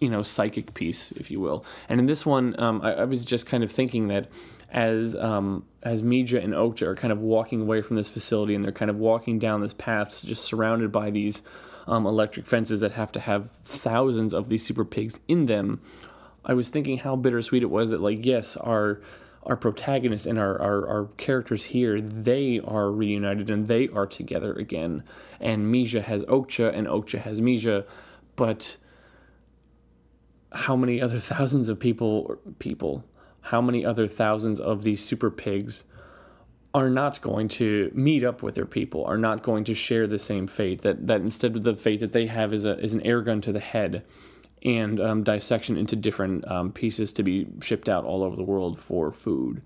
you 0.00 0.08
know 0.08 0.22
psychic 0.22 0.72
peace, 0.72 1.12
if 1.12 1.30
you 1.30 1.38
will. 1.38 1.62
And 1.90 2.00
in 2.00 2.06
this 2.06 2.24
one, 2.24 2.58
um, 2.58 2.80
I, 2.82 2.94
I, 2.94 3.04
was 3.04 3.22
just 3.22 3.44
kind 3.44 3.62
of 3.62 3.70
thinking 3.70 4.08
that 4.08 4.28
as 4.70 5.14
um, 5.14 5.66
as 5.82 6.02
Mija 6.02 6.42
and 6.42 6.54
Okja 6.54 6.86
are 6.86 6.96
kind 6.96 7.12
of 7.12 7.20
walking 7.20 7.60
away 7.60 7.82
from 7.82 7.96
this 7.96 8.10
facility, 8.10 8.54
and 8.54 8.64
they're 8.64 8.72
kind 8.72 8.90
of 8.90 8.96
walking 8.96 9.38
down 9.38 9.60
this 9.60 9.74
path, 9.74 10.24
just 10.24 10.42
surrounded 10.42 10.90
by 10.90 11.10
these 11.10 11.42
um, 11.86 12.06
electric 12.06 12.46
fences 12.46 12.80
that 12.80 12.92
have 12.92 13.12
to 13.12 13.20
have 13.20 13.50
thousands 13.50 14.32
of 14.32 14.48
these 14.48 14.64
super 14.64 14.84
pigs 14.84 15.20
in 15.28 15.46
them. 15.46 15.80
I 16.44 16.54
was 16.54 16.68
thinking 16.68 16.98
how 16.98 17.16
bittersweet 17.16 17.62
it 17.62 17.70
was 17.70 17.90
that, 17.90 18.00
like, 18.00 18.24
yes, 18.24 18.56
our 18.56 19.00
our 19.44 19.56
protagonists 19.56 20.24
and 20.24 20.38
our, 20.38 20.60
our, 20.60 20.86
our 20.86 21.04
characters 21.16 21.64
here, 21.64 22.00
they 22.00 22.60
are 22.60 22.92
reunited 22.92 23.50
and 23.50 23.66
they 23.66 23.88
are 23.88 24.06
together 24.06 24.52
again. 24.52 25.02
And 25.40 25.66
Mija 25.66 26.02
has 26.02 26.22
Okja 26.26 26.72
and 26.72 26.86
Okja 26.86 27.18
has 27.22 27.40
Mija, 27.40 27.84
but 28.36 28.76
how 30.52 30.76
many 30.76 31.00
other 31.00 31.18
thousands 31.18 31.68
of 31.68 31.80
people 31.80 32.36
people 32.58 33.04
how 33.46 33.60
many 33.60 33.84
other 33.84 34.06
thousands 34.06 34.60
of 34.60 34.84
these 34.84 35.04
super 35.04 35.30
pigs 35.30 35.84
are 36.74 36.90
not 36.90 37.20
going 37.20 37.48
to 37.48 37.90
meet 37.94 38.24
up 38.24 38.42
with 38.42 38.54
their 38.54 38.66
people, 38.66 39.04
are 39.04 39.18
not 39.18 39.42
going 39.42 39.64
to 39.64 39.74
share 39.74 40.06
the 40.06 40.18
same 40.18 40.46
fate. 40.46 40.82
That 40.82 41.06
that 41.06 41.20
instead 41.20 41.56
of 41.56 41.64
the 41.64 41.76
fate 41.76 42.00
that 42.00 42.12
they 42.12 42.26
have 42.26 42.52
is 42.52 42.64
a 42.64 42.78
is 42.78 42.94
an 42.94 43.02
air 43.02 43.20
gun 43.20 43.40
to 43.42 43.52
the 43.52 43.60
head, 43.60 44.04
and 44.64 45.00
um, 45.00 45.22
dissection 45.22 45.76
into 45.76 45.96
different 45.96 46.50
um, 46.50 46.72
pieces 46.72 47.12
to 47.14 47.22
be 47.22 47.46
shipped 47.60 47.88
out 47.88 48.04
all 48.04 48.22
over 48.22 48.36
the 48.36 48.42
world 48.42 48.78
for 48.78 49.10
food. 49.10 49.62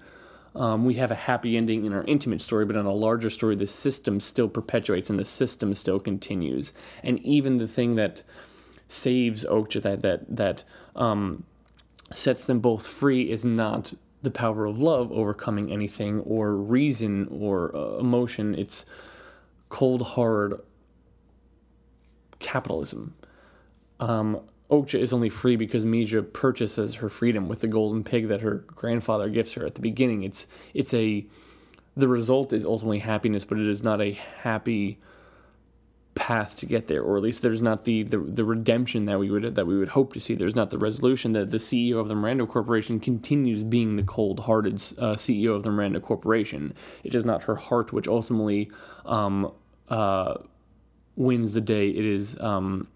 Um, 0.55 0.87
we 0.87 0.95
have 0.95 1.11
a 1.11 1.17
happy 1.17 1.57
ending 1.57 1.85
in 1.85 1.93
our 1.93 2.05
intimate 2.05 2.41
story, 2.41 2.65
but 2.65 2.77
in 2.77 2.87
a 2.87 2.95
larger 2.95 3.29
story, 3.29 3.57
the 3.57 3.67
system 3.67 4.21
still 4.21 4.49
perpetuates 4.49 5.11
and 5.11 5.19
the 5.19 5.25
system 5.25 5.75
still 5.75 6.01
continues. 6.01 6.73
And 7.03 7.19
even 7.21 7.59
the 7.59 7.69
thing 7.69 7.97
that 7.97 8.23
saves 8.89 9.45
Okja, 9.45 9.83
that 9.83 10.01
that 10.03 10.37
that 10.37 10.65
um, 10.97 11.45
sets 12.11 12.47
them 12.47 12.61
both 12.61 12.87
free, 12.87 13.31
is 13.31 13.45
not 13.45 13.95
the 14.23 14.31
power 14.31 14.65
of 14.65 14.79
love 14.79 15.13
overcoming 15.13 15.71
anything 15.71 16.21
or 16.21 16.55
reason 16.57 17.29
or 17.31 17.75
uh, 17.77 17.99
emotion. 17.99 18.55
It's 18.55 18.87
cold 19.69 20.03
hard 20.03 20.61
capitalism. 22.39 23.15
Um, 24.01 24.41
Okja 24.71 24.99
is 24.99 25.13
only 25.13 25.29
free 25.29 25.57
because 25.57 25.85
Mija 25.85 26.33
purchases 26.33 26.97
her 26.97 27.09
freedom 27.09 27.49
with 27.49 27.61
the 27.61 27.69
golden 27.69 28.03
pig 28.03 28.29
that 28.29 28.43
her 28.43 28.65
grandfather 28.67 29.29
gifts 29.29 29.55
her 29.55 29.65
at 29.65 29.77
the 29.77 29.81
beginning. 29.81 30.23
It's 30.23 30.49
it's 30.75 30.93
a 30.93 31.25
the 31.97 32.09
result 32.09 32.53
is 32.53 32.65
ultimately 32.65 32.99
happiness, 32.99 33.45
but 33.45 33.59
it 33.59 33.67
is 33.67 33.83
not 33.83 34.01
a 34.01 34.13
happy 34.13 34.99
path 36.27 36.57
to 36.57 36.67
get 36.67 36.89
there, 36.89 37.05
or 37.05 37.17
at 37.17 37.23
least 37.23 37.41
there's 37.41 37.63
not 37.63 37.85
the, 37.85 38.03
the, 38.03 38.19
the 38.19 38.45
redemption 38.45 39.05
that 39.05 39.17
we 39.21 39.31
would 39.31 39.55
that 39.55 39.65
we 39.65 39.79
would 39.79 39.91
hope 39.91 40.13
to 40.13 40.19
see. 40.19 40.35
There's 40.35 40.57
not 40.57 40.71
the 40.71 40.79
resolution 40.79 41.35
that 41.35 41.53
the 41.53 41.59
CEO 41.59 42.01
of 42.01 42.09
the 42.09 42.17
Mirando 42.17 42.49
Corporation 42.49 42.99
continues 42.99 43.63
being 43.63 43.95
the 43.95 44.03
cold-hearted 44.03 44.75
uh, 44.75 45.15
CEO 45.15 45.55
of 45.55 45.63
the 45.63 45.69
Mirando 45.69 46.03
Corporation. 46.03 46.75
It 47.05 47.15
is 47.15 47.25
not 47.25 47.45
her 47.45 47.55
heart 47.55 47.93
which 47.93 48.09
ultimately 48.09 48.73
um, 49.05 49.53
uh, 49.89 50.39
wins 51.15 51.53
the 51.53 51.61
day. 51.61 51.91
It 51.91 52.05
is 52.05 52.37
um, 52.41 52.89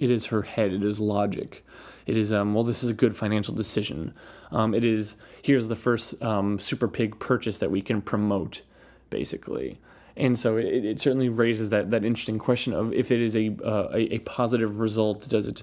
it 0.00 0.10
is 0.10 0.26
her 0.26 0.42
head. 0.42 0.72
It 0.72 0.82
is 0.82 0.98
logic. 0.98 1.64
It 2.04 2.16
is 2.16 2.32
um, 2.32 2.52
well, 2.52 2.64
this 2.64 2.82
is 2.82 2.90
a 2.90 2.94
good 2.94 3.14
financial 3.14 3.54
decision. 3.54 4.12
Um, 4.50 4.74
it 4.74 4.84
is 4.84 5.14
here's 5.40 5.68
the 5.68 5.76
first 5.76 6.20
um, 6.20 6.58
super 6.58 6.88
pig 6.88 7.20
purchase 7.20 7.58
that 7.58 7.70
we 7.70 7.80
can 7.80 8.02
promote, 8.02 8.62
basically 9.08 9.78
and 10.16 10.38
so 10.38 10.56
it, 10.56 10.84
it 10.84 11.00
certainly 11.00 11.28
raises 11.28 11.70
that 11.70 11.90
that 11.90 12.04
interesting 12.04 12.38
question 12.38 12.72
of 12.72 12.92
if 12.92 13.10
it 13.10 13.20
is 13.20 13.36
a, 13.36 13.56
uh, 13.64 13.88
a, 13.92 14.14
a 14.14 14.18
positive 14.20 14.80
result, 14.80 15.28
does 15.28 15.46
it 15.46 15.62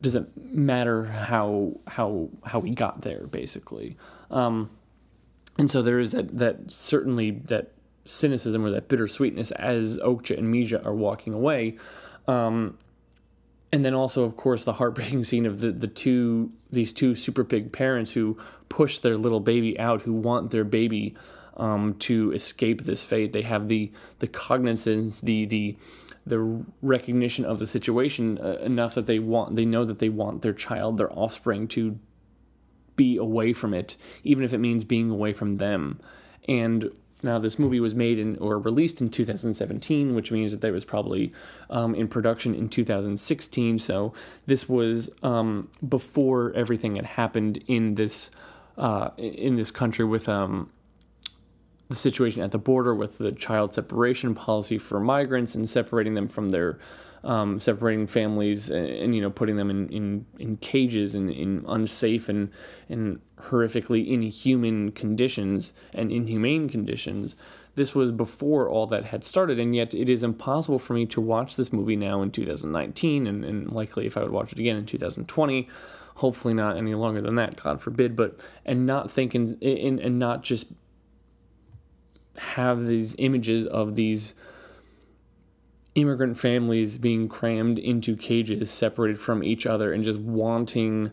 does 0.00 0.14
it 0.14 0.36
matter 0.36 1.04
how 1.04 1.74
how 1.88 2.28
how 2.44 2.58
we 2.58 2.70
got 2.70 3.02
there 3.02 3.26
basically? 3.26 3.96
Um, 4.30 4.70
and 5.58 5.70
so 5.70 5.82
there 5.82 5.98
is 5.98 6.12
that 6.12 6.36
that 6.38 6.70
certainly 6.70 7.30
that 7.30 7.72
cynicism 8.04 8.64
or 8.64 8.70
that 8.70 8.88
bittersweetness 8.88 9.52
as 9.52 9.98
Okja 9.98 10.38
and 10.38 10.52
Mija 10.52 10.84
are 10.84 10.94
walking 10.94 11.32
away. 11.32 11.76
Um, 12.28 12.78
and 13.72 13.84
then 13.84 13.94
also, 13.94 14.24
of 14.24 14.36
course, 14.36 14.64
the 14.64 14.74
heartbreaking 14.74 15.24
scene 15.30 15.46
of 15.46 15.60
the, 15.60 15.72
the 15.72 15.88
two 15.88 16.52
these 16.70 16.92
two 16.92 17.14
super 17.14 17.44
pig 17.44 17.72
parents 17.72 18.12
who 18.12 18.38
push 18.68 18.98
their 18.98 19.16
little 19.16 19.40
baby 19.40 19.78
out, 19.78 20.02
who 20.02 20.12
want 20.12 20.50
their 20.50 20.64
baby 20.64 21.14
um, 21.56 21.94
to 21.94 22.32
escape 22.32 22.82
this 22.82 23.04
fate. 23.04 23.32
They 23.32 23.42
have 23.42 23.68
the 23.68 23.90
the 24.18 24.26
cognizance, 24.28 25.20
the 25.20 25.44
the 25.46 25.76
the 26.26 26.64
recognition 26.82 27.44
of 27.44 27.60
the 27.60 27.66
situation 27.66 28.38
uh, 28.38 28.56
enough 28.60 28.94
that 28.94 29.06
they 29.06 29.18
want 29.18 29.54
they 29.54 29.64
know 29.64 29.84
that 29.84 29.98
they 29.98 30.08
want 30.08 30.42
their 30.42 30.52
child, 30.52 30.98
their 30.98 31.12
offspring, 31.12 31.68
to 31.68 31.98
be 32.96 33.16
away 33.16 33.52
from 33.52 33.74
it, 33.74 33.96
even 34.24 34.44
if 34.44 34.52
it 34.52 34.58
means 34.58 34.84
being 34.84 35.10
away 35.10 35.32
from 35.32 35.58
them. 35.58 36.00
And 36.48 36.90
now 37.22 37.38
this 37.38 37.58
movie 37.58 37.80
was 37.80 37.94
made 37.94 38.18
in 38.18 38.36
or 38.38 38.58
released 38.58 39.00
in 39.00 39.10
2017, 39.10 40.14
which 40.14 40.32
means 40.32 40.50
that 40.50 40.60
they 40.60 40.70
was 40.70 40.84
probably 40.84 41.32
um, 41.70 41.94
in 41.94 42.08
production 42.08 42.54
in 42.54 42.68
2016. 42.68 43.78
So 43.78 44.12
this 44.46 44.68
was 44.68 45.10
um, 45.22 45.68
before 45.86 46.52
everything 46.54 46.96
had 46.96 47.06
happened 47.06 47.62
in 47.66 47.94
this 47.94 48.30
uh, 48.76 49.10
in 49.16 49.56
this 49.56 49.70
country 49.70 50.04
with 50.04 50.28
um, 50.28 50.70
the 51.88 51.94
situation 51.94 52.42
at 52.42 52.50
the 52.50 52.58
border 52.58 52.94
with 52.94 53.18
the 53.18 53.32
child 53.32 53.74
separation 53.74 54.34
policy 54.34 54.78
for 54.78 54.98
migrants 55.00 55.54
and 55.54 55.68
separating 55.68 56.14
them 56.14 56.26
from 56.26 56.50
their 56.50 56.78
um, 57.24 57.58
separating 57.58 58.06
families 58.06 58.70
and, 58.70 58.86
and, 58.86 59.14
you 59.14 59.20
know 59.20 59.30
putting 59.30 59.56
them 59.56 59.68
in, 59.68 59.88
in, 59.88 60.26
in 60.38 60.56
cages 60.58 61.14
and 61.14 61.30
in 61.30 61.64
unsafe 61.66 62.28
and, 62.28 62.50
and 62.88 63.20
horrifically 63.40 64.06
inhuman 64.08 64.92
conditions 64.92 65.72
and 65.92 66.12
inhumane 66.12 66.68
conditions. 66.68 67.34
This 67.74 67.94
was 67.94 68.10
before 68.10 68.70
all 68.70 68.86
that 68.86 69.04
had 69.04 69.22
started, 69.24 69.58
and 69.58 69.76
yet 69.76 69.92
it 69.92 70.08
is 70.08 70.22
impossible 70.22 70.78
for 70.78 70.94
me 70.94 71.04
to 71.06 71.20
watch 71.20 71.56
this 71.56 71.72
movie 71.72 71.96
now 71.96 72.22
in 72.22 72.30
2019, 72.30 73.26
and, 73.26 73.44
and 73.44 73.70
likely 73.70 74.06
if 74.06 74.16
I 74.16 74.22
would 74.22 74.30
watch 74.30 74.52
it 74.52 74.58
again 74.58 74.76
in 74.76 74.86
2020, 74.86 75.68
hopefully 76.16 76.54
not 76.54 76.78
any 76.78 76.94
longer 76.94 77.20
than 77.20 77.34
that, 77.34 77.62
God 77.62 77.82
forbid, 77.82 78.16
but 78.16 78.40
and 78.64 78.86
not 78.86 79.10
think 79.10 79.34
and, 79.34 79.62
and, 79.62 80.00
and 80.00 80.18
not 80.18 80.42
just 80.42 80.72
have 82.38 82.86
these 82.86 83.14
images 83.18 83.66
of 83.66 83.94
these 83.94 84.34
immigrant 85.94 86.38
families 86.38 86.98
being 86.98 87.28
crammed 87.28 87.78
into 87.78 88.16
cages 88.16 88.70
separated 88.70 89.18
from 89.18 89.42
each 89.42 89.66
other 89.66 89.92
and 89.92 90.04
just 90.04 90.18
wanting 90.18 91.10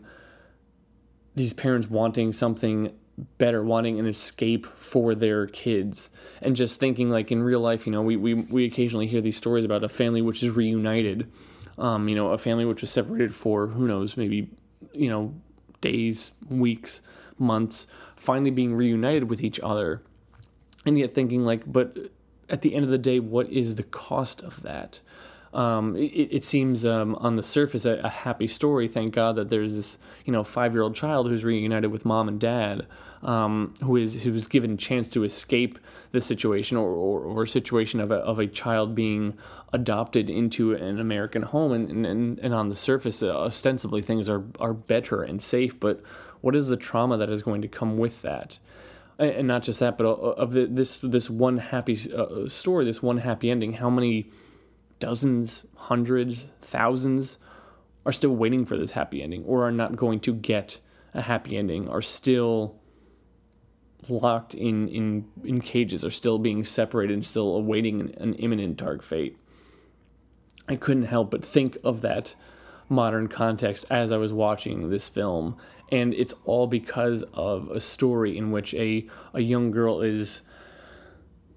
these 1.34 1.52
parents 1.52 1.88
wanting 1.88 2.32
something 2.32 2.92
better 3.38 3.62
wanting 3.62 3.98
an 3.98 4.06
escape 4.06 4.66
for 4.66 5.14
their 5.14 5.46
kids. 5.46 6.10
And 6.42 6.56
just 6.56 6.80
thinking 6.80 7.10
like 7.10 7.32
in 7.32 7.42
real 7.42 7.60
life 7.60 7.86
you 7.86 7.92
know 7.92 8.02
we, 8.02 8.16
we, 8.16 8.34
we 8.34 8.64
occasionally 8.64 9.06
hear 9.06 9.20
these 9.20 9.36
stories 9.36 9.64
about 9.64 9.84
a 9.84 9.88
family 9.88 10.20
which 10.20 10.42
is 10.42 10.50
reunited 10.50 11.30
um, 11.78 12.08
you 12.08 12.14
know 12.14 12.30
a 12.30 12.38
family 12.38 12.64
which 12.64 12.80
was 12.80 12.90
separated 12.90 13.34
for 13.34 13.68
who 13.68 13.86
knows 13.86 14.16
maybe 14.16 14.50
you 14.92 15.08
know 15.08 15.34
days 15.80 16.32
weeks 16.48 17.02
months 17.38 17.86
finally 18.16 18.50
being 18.50 18.74
reunited 18.74 19.28
with 19.28 19.42
each 19.42 19.60
other 19.62 20.02
and 20.86 20.98
yet 20.98 21.12
thinking 21.12 21.44
like, 21.44 21.62
but 21.70 21.96
at 22.48 22.62
the 22.62 22.74
end 22.74 22.84
of 22.84 22.90
the 22.90 22.98
day, 22.98 23.20
what 23.20 23.48
is 23.48 23.76
the 23.76 23.82
cost 23.82 24.42
of 24.42 24.62
that? 24.62 25.00
Um, 25.54 25.94
it, 25.94 26.32
it, 26.32 26.44
seems 26.44 26.84
um, 26.84 27.14
on 27.20 27.36
the 27.36 27.42
surface 27.42 27.84
a, 27.84 28.00
a, 28.02 28.08
happy 28.08 28.48
story. 28.48 28.88
Thank 28.88 29.14
God 29.14 29.36
that 29.36 29.50
there's 29.50 29.76
this 29.76 29.98
you 30.24 30.32
know 30.32 30.42
five 30.42 30.72
year 30.72 30.82
old 30.82 30.96
child 30.96 31.28
who's 31.28 31.44
reunited 31.44 31.92
with 31.92 32.04
mom 32.04 32.26
and 32.26 32.40
dad, 32.40 32.88
um, 33.22 33.72
who 33.80 33.94
is 33.94 34.24
who 34.24 34.32
was 34.32 34.48
given 34.48 34.72
a 34.72 34.76
chance 34.76 35.08
to 35.10 35.22
escape 35.22 35.78
the 36.10 36.20
situation 36.20 36.76
or, 36.76 36.88
or, 36.90 37.20
or, 37.20 37.42
a 37.44 37.48
situation 37.48 38.00
of 38.00 38.10
a, 38.10 38.16
of 38.16 38.40
a 38.40 38.48
child 38.48 38.96
being 38.96 39.38
adopted 39.72 40.28
into 40.28 40.74
an 40.74 40.98
American 40.98 41.42
home. 41.42 41.70
And, 41.70 42.04
and, 42.04 42.38
and 42.40 42.52
on 42.52 42.68
the 42.68 42.74
surface, 42.74 43.22
uh, 43.22 43.44
ostensibly 43.44 44.02
things 44.02 44.28
are 44.28 44.42
are 44.58 44.74
better 44.74 45.22
and 45.22 45.40
safe. 45.40 45.78
But 45.78 46.02
what 46.40 46.56
is 46.56 46.66
the 46.66 46.76
trauma 46.76 47.16
that 47.16 47.30
is 47.30 47.42
going 47.42 47.62
to 47.62 47.68
come 47.68 47.96
with 47.96 48.22
that? 48.22 48.58
And 49.18 49.46
not 49.46 49.62
just 49.62 49.80
that, 49.80 49.96
but 49.96 50.06
uh, 50.06 50.12
uh, 50.12 50.34
of 50.36 50.52
the, 50.52 50.66
this 50.66 50.98
this 50.98 51.30
one 51.30 51.58
happy 51.58 51.96
uh, 52.12 52.22
uh, 52.22 52.48
story, 52.48 52.84
this 52.84 53.02
one 53.02 53.18
happy 53.18 53.50
ending. 53.50 53.74
How 53.74 53.90
many 53.90 54.30
dozens, 54.98 55.66
hundreds, 55.76 56.48
thousands 56.60 57.38
are 58.06 58.12
still 58.12 58.34
waiting 58.34 58.66
for 58.66 58.76
this 58.76 58.92
happy 58.92 59.22
ending, 59.22 59.44
or 59.44 59.66
are 59.66 59.72
not 59.72 59.96
going 59.96 60.20
to 60.20 60.34
get 60.34 60.80
a 61.12 61.22
happy 61.22 61.56
ending, 61.56 61.88
are 61.88 62.02
still 62.02 62.80
locked 64.08 64.54
in 64.54 64.88
in 64.88 65.28
in 65.44 65.60
cages, 65.60 66.04
are 66.04 66.10
still 66.10 66.38
being 66.38 66.64
separated, 66.64 67.14
and 67.14 67.24
still 67.24 67.56
awaiting 67.56 68.00
an, 68.00 68.14
an 68.18 68.34
imminent 68.34 68.76
dark 68.76 69.02
fate. 69.02 69.38
I 70.68 70.76
couldn't 70.76 71.04
help 71.04 71.30
but 71.30 71.44
think 71.44 71.78
of 71.84 72.00
that 72.00 72.34
modern 72.88 73.28
context 73.28 73.84
as 73.90 74.12
I 74.12 74.16
was 74.16 74.32
watching 74.32 74.90
this 74.90 75.08
film 75.08 75.56
and 75.90 76.14
it's 76.14 76.34
all 76.44 76.66
because 76.66 77.22
of 77.34 77.70
a 77.70 77.80
story 77.80 78.36
in 78.36 78.50
which 78.50 78.74
a 78.74 79.06
a 79.32 79.40
young 79.40 79.70
girl 79.70 80.00
is 80.00 80.42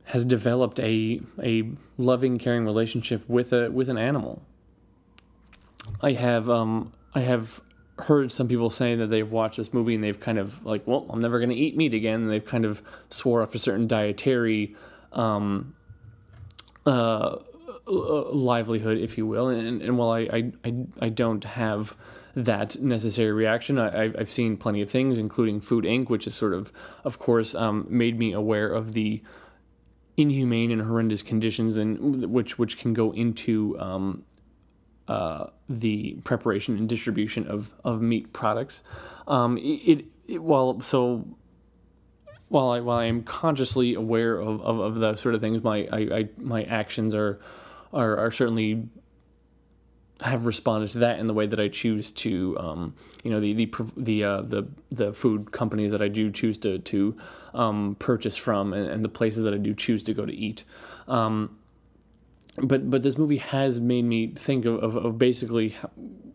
has 0.05 0.25
developed 0.25 0.79
a 0.79 1.21
a 1.41 1.69
loving, 1.97 2.37
caring 2.37 2.65
relationship 2.65 3.27
with 3.27 3.51
a 3.53 3.69
with 3.71 3.89
an 3.89 3.97
animal. 3.97 4.41
I 6.01 6.13
have 6.13 6.49
um 6.49 6.93
I 7.13 7.21
have 7.21 7.61
heard 7.99 8.31
some 8.31 8.47
people 8.47 8.69
saying 8.69 8.99
that 8.99 9.07
they've 9.07 9.31
watched 9.31 9.57
this 9.57 9.73
movie 9.73 9.95
and 9.95 10.03
they've 10.03 10.19
kind 10.19 10.37
of 10.37 10.63
like, 10.65 10.85
well, 10.85 11.07
I'm 11.09 11.19
never 11.19 11.39
going 11.39 11.49
to 11.49 11.55
eat 11.55 11.75
meat 11.75 11.93
again, 11.93 12.21
and 12.21 12.31
they've 12.31 12.45
kind 12.45 12.65
of 12.65 12.81
swore 13.09 13.41
off 13.41 13.55
a 13.55 13.59
certain 13.59 13.87
dietary 13.87 14.75
um, 15.13 15.75
uh, 16.85 17.37
livelihood, 17.87 18.97
if 18.99 19.17
you 19.17 19.25
will. 19.25 19.49
And, 19.49 19.81
and 19.81 19.97
while 19.97 20.11
I, 20.11 20.51
I, 20.63 20.73
I 20.99 21.09
don't 21.09 21.43
have 21.43 21.95
that 22.37 22.79
necessary 22.79 23.31
reaction. 23.31 23.79
I, 23.79 24.09
have 24.15 24.29
seen 24.29 24.57
plenty 24.57 24.83
of 24.83 24.91
things, 24.91 25.17
including 25.17 25.59
Food 25.59 25.85
Inc., 25.85 26.07
which 26.07 26.27
is 26.27 26.35
sort 26.35 26.53
of, 26.53 26.71
of 27.03 27.17
course, 27.17 27.55
um, 27.55 27.87
made 27.89 28.19
me 28.19 28.31
aware 28.31 28.71
of 28.71 28.93
the 28.93 29.23
inhumane 30.17 30.71
and 30.71 30.83
horrendous 30.83 31.23
conditions 31.23 31.77
and 31.77 32.31
which 32.31 32.57
which 32.57 32.77
can 32.77 32.93
go 32.93 33.11
into 33.11 33.75
um, 33.79 34.23
uh, 35.07 35.47
the 35.67 36.13
preparation 36.23 36.77
and 36.77 36.87
distribution 36.87 37.47
of 37.47 37.73
of 37.83 38.03
meat 38.03 38.33
products. 38.33 38.83
Um, 39.27 39.57
it, 39.57 40.05
it 40.27 40.43
while 40.43 40.79
so 40.79 41.25
while 42.49 42.69
I 42.69 42.81
while 42.81 42.99
I 42.99 43.05
am 43.05 43.23
consciously 43.23 43.95
aware 43.95 44.39
of, 44.39 44.61
of, 44.61 44.79
of 44.79 44.95
the 44.97 45.15
sort 45.15 45.33
of 45.33 45.41
things, 45.41 45.63
my 45.63 45.87
I, 45.91 45.99
I 45.99 46.29
my 46.37 46.63
actions 46.65 47.15
are 47.15 47.39
are 47.91 48.15
are 48.17 48.31
certainly 48.31 48.89
have 50.21 50.45
responded 50.45 50.89
to 50.91 50.99
that 50.99 51.19
in 51.19 51.27
the 51.27 51.33
way 51.33 51.45
that 51.45 51.59
I 51.59 51.67
choose 51.67 52.11
to, 52.11 52.57
um, 52.59 52.95
you 53.23 53.31
know, 53.31 53.39
the 53.39 53.53
the 53.53 53.91
the 53.95 54.23
uh, 54.23 54.41
the 54.41 54.67
the 54.91 55.13
food 55.13 55.51
companies 55.51 55.91
that 55.91 56.01
I 56.01 56.07
do 56.07 56.31
choose 56.31 56.57
to 56.59 56.79
to 56.79 57.17
um, 57.53 57.95
purchase 57.99 58.37
from, 58.37 58.73
and, 58.73 58.87
and, 58.87 59.03
the 59.03 59.09
places 59.09 59.43
that 59.43 59.53
I 59.53 59.57
do 59.57 59.73
choose 59.73 60.03
to 60.03 60.13
go 60.13 60.25
to 60.25 60.33
eat. 60.33 60.63
Um, 61.07 61.57
but 62.61 62.89
but 62.89 63.03
this 63.03 63.17
movie 63.17 63.37
has 63.37 63.79
made 63.79 64.05
me 64.05 64.27
think 64.27 64.65
of, 64.65 64.81
of, 64.83 64.95
of, 64.95 65.17
basically 65.19 65.75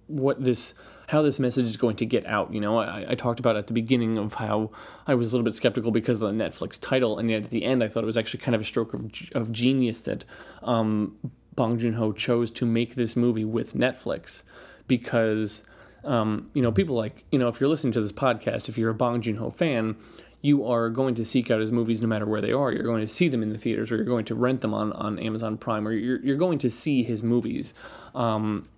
what 0.06 0.42
this 0.42 0.74
how 1.08 1.20
this 1.20 1.40
message 1.40 1.66
is 1.66 1.76
going 1.76 1.96
to 1.96 2.06
get 2.06 2.24
out. 2.26 2.54
You 2.54 2.60
know, 2.60 2.78
I, 2.78 3.04
I 3.08 3.14
talked 3.16 3.40
about 3.40 3.56
at 3.56 3.66
the 3.66 3.72
beginning 3.72 4.16
of 4.16 4.34
how 4.34 4.70
I 5.06 5.14
was 5.14 5.32
a 5.32 5.36
little 5.36 5.44
bit 5.44 5.56
skeptical 5.56 5.90
because 5.90 6.22
of 6.22 6.30
the 6.30 6.36
Netflix 6.36 6.80
title, 6.80 7.18
and 7.18 7.30
yet 7.30 7.44
at 7.44 7.50
the 7.50 7.64
end 7.64 7.82
I 7.82 7.88
thought 7.88 8.04
it 8.04 8.06
was 8.06 8.16
actually 8.16 8.40
kind 8.40 8.54
of 8.54 8.60
a 8.60 8.64
stroke 8.64 8.94
of, 8.94 9.10
of 9.34 9.50
genius 9.50 9.98
that 10.00 10.24
um, 10.62 11.16
Bong 11.54 11.78
Joon 11.78 11.94
Ho 11.94 12.12
chose 12.12 12.50
to 12.52 12.66
make 12.66 12.94
this 12.94 13.16
movie 13.16 13.44
with 13.44 13.74
Netflix 13.74 14.44
because. 14.86 15.64
Um, 16.04 16.50
you 16.52 16.62
know, 16.62 16.72
people 16.72 16.96
like, 16.96 17.22
you 17.30 17.38
know, 17.38 17.46
if 17.46 17.60
you're 17.60 17.68
listening 17.68 17.92
to 17.92 18.00
this 18.00 18.10
podcast, 18.10 18.68
if 18.68 18.76
you're 18.76 18.90
a 18.90 18.94
Bong 18.94 19.20
Joon 19.20 19.36
Ho 19.36 19.50
fan, 19.50 19.94
you 20.42 20.66
are 20.66 20.90
going 20.90 21.14
to 21.14 21.24
seek 21.24 21.50
out 21.50 21.60
his 21.60 21.70
movies 21.70 22.02
no 22.02 22.08
matter 22.08 22.26
where 22.26 22.40
they 22.40 22.52
are. 22.52 22.72
You're 22.72 22.82
going 22.82 23.00
to 23.00 23.06
see 23.06 23.28
them 23.28 23.42
in 23.42 23.50
the 23.50 23.58
theaters, 23.58 23.92
or 23.92 23.96
you're 23.96 24.04
going 24.04 24.24
to 24.26 24.34
rent 24.34 24.60
them 24.60 24.74
on, 24.74 24.92
on 24.92 25.18
Amazon 25.20 25.56
Prime, 25.56 25.86
or 25.86 25.92
you're, 25.92 26.20
you're 26.20 26.36
going 26.36 26.58
to 26.58 26.68
see 26.68 27.04
his 27.04 27.22
movies. 27.22 27.72
Um, 28.12 28.68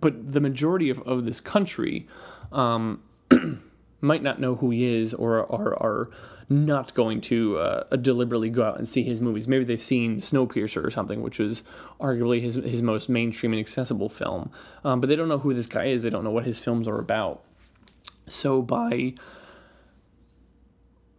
but 0.00 0.32
the 0.32 0.40
majority 0.40 0.88
of, 0.88 1.00
of 1.02 1.26
this 1.26 1.40
country 1.40 2.06
um, 2.52 3.02
might 4.00 4.22
not 4.22 4.40
know 4.40 4.54
who 4.54 4.70
he 4.70 4.84
is, 4.84 5.12
or 5.12 5.40
are, 5.52 5.74
are 5.82 6.10
not 6.48 6.94
going 6.94 7.20
to 7.22 7.58
uh, 7.58 7.96
deliberately 7.96 8.50
go 8.50 8.62
out 8.62 8.78
and 8.78 8.88
see 8.88 9.02
his 9.02 9.20
movies. 9.20 9.48
Maybe 9.48 9.64
they've 9.64 9.80
seen 9.80 10.18
Snowpiercer 10.18 10.84
or 10.84 10.90
something, 10.90 11.22
which 11.22 11.38
was 11.38 11.64
arguably 12.00 12.40
his 12.40 12.56
his 12.56 12.82
most 12.82 13.08
mainstream 13.08 13.52
and 13.52 13.60
accessible 13.60 14.08
film, 14.08 14.50
um, 14.84 15.00
but 15.00 15.08
they 15.08 15.16
don't 15.16 15.28
know 15.28 15.38
who 15.38 15.54
this 15.54 15.66
guy 15.66 15.86
is. 15.86 16.02
They 16.02 16.10
don't 16.10 16.24
know 16.24 16.30
what 16.30 16.44
his 16.46 16.60
films 16.60 16.86
are 16.86 16.98
about. 16.98 17.42
So 18.26 18.62
by 18.62 19.14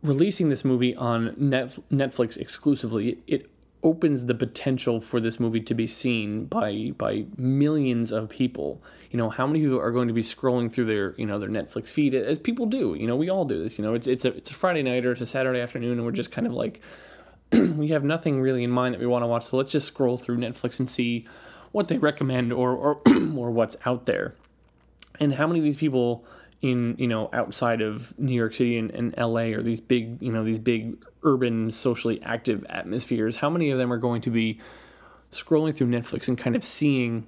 releasing 0.01 0.49
this 0.49 0.63
movie 0.63 0.95
on 0.95 1.31
Netflix 1.35 2.37
exclusively, 2.37 3.19
it 3.27 3.49
opens 3.87 4.25
the 4.25 4.35
potential 4.35 4.99
for 4.99 5.21
this 5.21 5.39
movie 5.39 5.61
to 5.61 5.73
be 5.73 5.87
seen 5.87 6.43
by 6.43 6.91
by 6.97 7.25
millions 7.37 8.11
of 8.11 8.27
people. 8.27 8.81
You 9.11 9.17
know, 9.17 9.29
how 9.29 9.47
many 9.47 9.61
people 9.61 9.79
are 9.79 9.91
going 9.91 10.09
to 10.09 10.13
be 10.13 10.21
scrolling 10.21 10.69
through 10.69 10.85
their 10.85 11.15
you 11.17 11.25
know 11.25 11.39
their 11.39 11.47
Netflix 11.49 11.87
feed 11.87 12.13
as 12.13 12.37
people 12.37 12.65
do. 12.65 12.95
You 12.99 13.07
know, 13.07 13.15
we 13.15 13.29
all 13.29 13.45
do 13.45 13.63
this. 13.63 13.79
You 13.79 13.85
know, 13.85 13.93
it's 13.93 14.05
it's 14.05 14.25
a 14.25 14.35
it's 14.35 14.51
a 14.51 14.53
Friday 14.53 14.83
night 14.83 15.05
or 15.05 15.13
it's 15.13 15.21
a 15.21 15.25
Saturday 15.25 15.61
afternoon, 15.61 15.93
and 15.93 16.05
we're 16.05 16.11
just 16.11 16.33
kind 16.33 16.45
of 16.45 16.51
like 16.51 16.81
we 17.53 17.87
have 17.87 18.03
nothing 18.03 18.41
really 18.41 18.65
in 18.65 18.71
mind 18.71 18.93
that 18.93 18.99
we 18.99 19.07
want 19.07 19.23
to 19.23 19.27
watch. 19.27 19.45
So 19.45 19.55
let's 19.55 19.71
just 19.71 19.87
scroll 19.87 20.17
through 20.17 20.37
Netflix 20.37 20.79
and 20.79 20.89
see 20.89 21.25
what 21.71 21.87
they 21.87 21.97
recommend 21.97 22.51
or 22.51 22.71
or 22.75 23.01
or 23.37 23.51
what's 23.51 23.77
out 23.85 24.05
there. 24.05 24.35
And 25.17 25.35
how 25.35 25.47
many 25.47 25.59
of 25.59 25.63
these 25.63 25.77
people 25.77 26.25
in 26.61 26.95
you 26.97 27.07
know 27.07 27.29
outside 27.33 27.81
of 27.81 28.17
New 28.17 28.33
York 28.33 28.53
City 28.53 28.77
and, 28.77 28.91
and 28.91 29.15
LA 29.17 29.53
or 29.55 29.61
these 29.61 29.81
big 29.81 30.21
you 30.21 30.31
know 30.31 30.43
these 30.43 30.59
big 30.59 31.03
urban 31.23 31.69
socially 31.71 32.21
active 32.23 32.65
atmospheres, 32.69 33.37
how 33.37 33.49
many 33.49 33.69
of 33.69 33.77
them 33.77 33.91
are 33.91 33.97
going 33.97 34.21
to 34.21 34.29
be 34.29 34.59
scrolling 35.31 35.75
through 35.75 35.87
Netflix 35.87 36.27
and 36.27 36.37
kind 36.37 36.55
of 36.55 36.63
seeing 36.63 37.27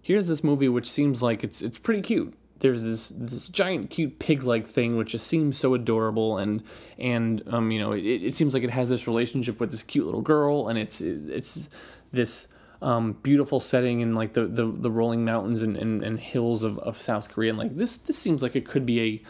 here's 0.00 0.28
this 0.28 0.44
movie 0.44 0.68
which 0.68 0.90
seems 0.90 1.22
like 1.22 1.44
it's 1.44 1.60
it's 1.62 1.78
pretty 1.78 2.00
cute. 2.00 2.34
There's 2.60 2.84
this 2.84 3.10
this 3.10 3.48
giant 3.48 3.90
cute 3.90 4.18
pig 4.18 4.42
like 4.44 4.66
thing 4.66 4.96
which 4.96 5.12
just 5.12 5.26
seems 5.26 5.58
so 5.58 5.74
adorable 5.74 6.38
and 6.38 6.62
and 6.98 7.42
um 7.48 7.70
you 7.70 7.78
know 7.78 7.92
it, 7.92 8.00
it 8.00 8.34
seems 8.34 8.54
like 8.54 8.62
it 8.62 8.70
has 8.70 8.88
this 8.88 9.06
relationship 9.06 9.60
with 9.60 9.70
this 9.70 9.82
cute 9.82 10.06
little 10.06 10.22
girl 10.22 10.68
and 10.68 10.78
it's 10.78 11.00
it's 11.02 11.68
this 12.12 12.48
um, 12.82 13.12
beautiful 13.22 13.60
setting 13.60 14.00
in 14.00 14.14
like 14.14 14.34
the, 14.34 14.46
the, 14.46 14.66
the 14.66 14.90
rolling 14.90 15.24
mountains 15.24 15.62
and, 15.62 15.76
and, 15.76 16.02
and, 16.02 16.20
hills 16.20 16.62
of, 16.62 16.78
of 16.80 16.96
South 16.96 17.30
Korea. 17.30 17.50
And 17.50 17.58
like 17.58 17.76
this 17.76 17.96
this 17.96 18.18
seems 18.18 18.42
like 18.42 18.54
it 18.54 18.66
could 18.66 18.84
be 18.84 19.00
a 19.00 19.22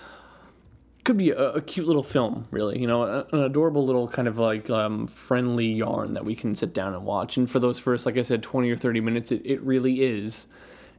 could 1.04 1.16
be 1.16 1.30
a, 1.30 1.52
a 1.52 1.61
cute 1.61 1.87
little 1.87 2.02
film, 2.02 2.48
really. 2.50 2.80
You 2.80 2.88
know, 2.88 3.04
a, 3.04 3.26
an 3.32 3.44
adorable 3.44 3.87
little 3.87 4.09
kind 4.09 4.26
of 4.26 4.38
like 4.38 4.68
um, 4.68 5.06
friendly 5.06 5.66
yarn 5.66 6.14
that 6.14 6.24
we 6.24 6.35
can 6.35 6.54
sit 6.54 6.74
down 6.74 6.94
and 6.94 7.04
watch. 7.04 7.37
And 7.37 7.48
for 7.48 7.61
those 7.61 7.78
first, 7.78 8.04
like 8.04 8.16
I 8.16 8.22
said, 8.22 8.42
twenty 8.42 8.70
or 8.70 8.76
thirty 8.76 9.00
minutes, 9.00 9.30
it, 9.30 9.42
it 9.44 9.61
really 9.62 10.02
is. 10.02 10.48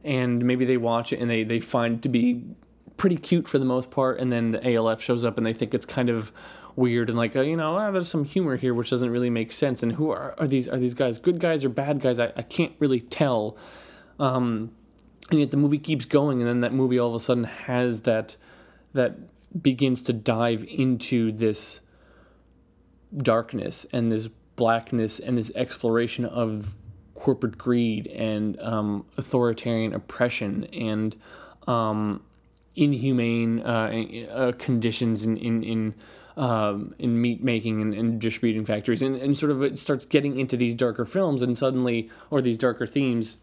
And 0.04 0.44
maybe 0.44 0.64
they 0.64 0.78
watch 0.78 1.12
it 1.12 1.20
and 1.20 1.30
they 1.30 1.44
they 1.44 1.60
find 1.60 1.96
it 1.96 2.02
to 2.02 2.08
be 2.08 2.44
pretty 2.96 3.16
cute 3.16 3.46
for 3.46 3.58
the 3.58 3.64
most 3.64 3.90
part, 3.90 4.18
and 4.18 4.30
then 4.30 4.50
the 4.50 4.74
ALF 4.74 5.00
shows 5.00 5.24
up 5.24 5.36
and 5.36 5.46
they 5.46 5.52
think 5.52 5.74
it's 5.74 5.86
kind 5.86 6.08
of 6.08 6.32
weird 6.78 7.08
and 7.08 7.18
like 7.18 7.34
uh, 7.34 7.40
you 7.40 7.56
know 7.56 7.76
ah, 7.76 7.90
there's 7.90 8.08
some 8.08 8.24
humor 8.24 8.56
here 8.56 8.72
which 8.72 8.90
doesn't 8.90 9.10
really 9.10 9.30
make 9.30 9.52
sense. 9.52 9.82
And 9.82 9.92
who 9.92 10.10
are, 10.10 10.34
are 10.38 10.46
these 10.46 10.68
are 10.68 10.78
these 10.78 10.94
guys 10.94 11.18
good 11.18 11.40
guys 11.40 11.64
or 11.64 11.68
bad 11.68 12.00
guys? 12.00 12.18
I, 12.18 12.32
I 12.36 12.42
can't 12.42 12.72
really 12.78 13.00
tell. 13.00 13.56
Um, 14.18 14.72
and 15.30 15.40
yet 15.40 15.50
the 15.50 15.56
movie 15.56 15.78
keeps 15.78 16.04
going 16.04 16.40
and 16.40 16.48
then 16.48 16.60
that 16.60 16.72
movie 16.72 16.98
all 16.98 17.10
of 17.10 17.14
a 17.14 17.20
sudden 17.20 17.44
has 17.44 18.02
that 18.02 18.36
that 18.94 19.16
begins 19.60 20.02
to 20.02 20.12
dive 20.12 20.64
into 20.68 21.32
this 21.32 21.80
darkness 23.16 23.86
and 23.92 24.10
this 24.10 24.28
blackness 24.56 25.18
and 25.18 25.36
this 25.36 25.52
exploration 25.54 26.24
of 26.24 26.74
corporate 27.14 27.58
greed 27.58 28.06
and 28.08 28.60
um, 28.60 29.04
authoritarian 29.16 29.92
oppression 29.92 30.64
and 30.66 31.16
um, 31.66 32.22
inhumane 32.76 33.60
uh, 33.60 34.04
uh, 34.30 34.52
conditions 34.52 35.24
in, 35.24 35.36
in, 35.36 35.62
in 35.62 35.94
um, 36.38 36.94
in 36.98 37.20
meat 37.20 37.42
making 37.42 37.82
and, 37.82 37.92
and 37.92 38.20
distributing 38.20 38.64
factories, 38.64 39.02
and, 39.02 39.16
and 39.16 39.36
sort 39.36 39.50
of 39.50 39.62
it 39.62 39.78
starts 39.78 40.06
getting 40.06 40.38
into 40.38 40.56
these 40.56 40.74
darker 40.74 41.04
films, 41.04 41.42
and 41.42 41.58
suddenly, 41.58 42.08
or 42.30 42.40
these 42.40 42.56
darker 42.56 42.86
themes, 42.86 43.38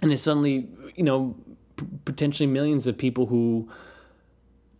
and 0.00 0.12
it 0.12 0.18
suddenly, 0.18 0.68
you 0.94 1.04
know, 1.04 1.36
p- 1.76 1.86
potentially 2.04 2.46
millions 2.46 2.86
of 2.86 2.96
people 2.96 3.26
who 3.26 3.68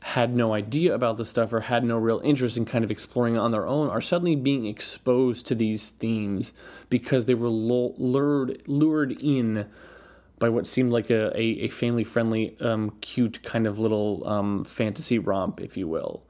had 0.03 0.37
no 0.37 0.55
idea 0.55 0.95
about 0.95 1.17
the 1.17 1.25
stuff 1.25 1.53
or 1.53 1.61
had 1.61 1.83
no 1.83 1.99
real 1.99 2.21
interest 2.21 2.57
in 2.57 2.65
kind 2.65 2.85
of 2.85 2.93
exploring 2.93 3.35
it 3.35 3.39
on 3.39 3.51
their 3.51 3.67
own 3.67 3.91
are 3.91 4.01
suddenly 4.01 4.37
being 4.37 4.65
exposed 4.65 5.49
to 5.49 5.55
these 5.55 5.89
themes 5.89 6.53
because 6.89 7.25
they 7.25 7.35
were 7.35 7.49
lured 7.49 8.63
lured 8.69 9.21
in 9.21 9.69
by 10.39 10.49
what 10.49 10.67
seemed 10.67 10.93
like 10.93 11.11
a, 11.11 11.37
a, 11.37 11.43
a 11.65 11.69
family 11.69 12.05
friendly, 12.05 12.57
um, 12.61 12.91
cute 13.01 13.43
kind 13.43 13.67
of 13.67 13.79
little 13.79 14.27
um, 14.29 14.65
fantasy 14.65 15.19
romp, 15.19 15.61
if 15.61 15.77
you 15.77 15.89
will. 15.89 16.26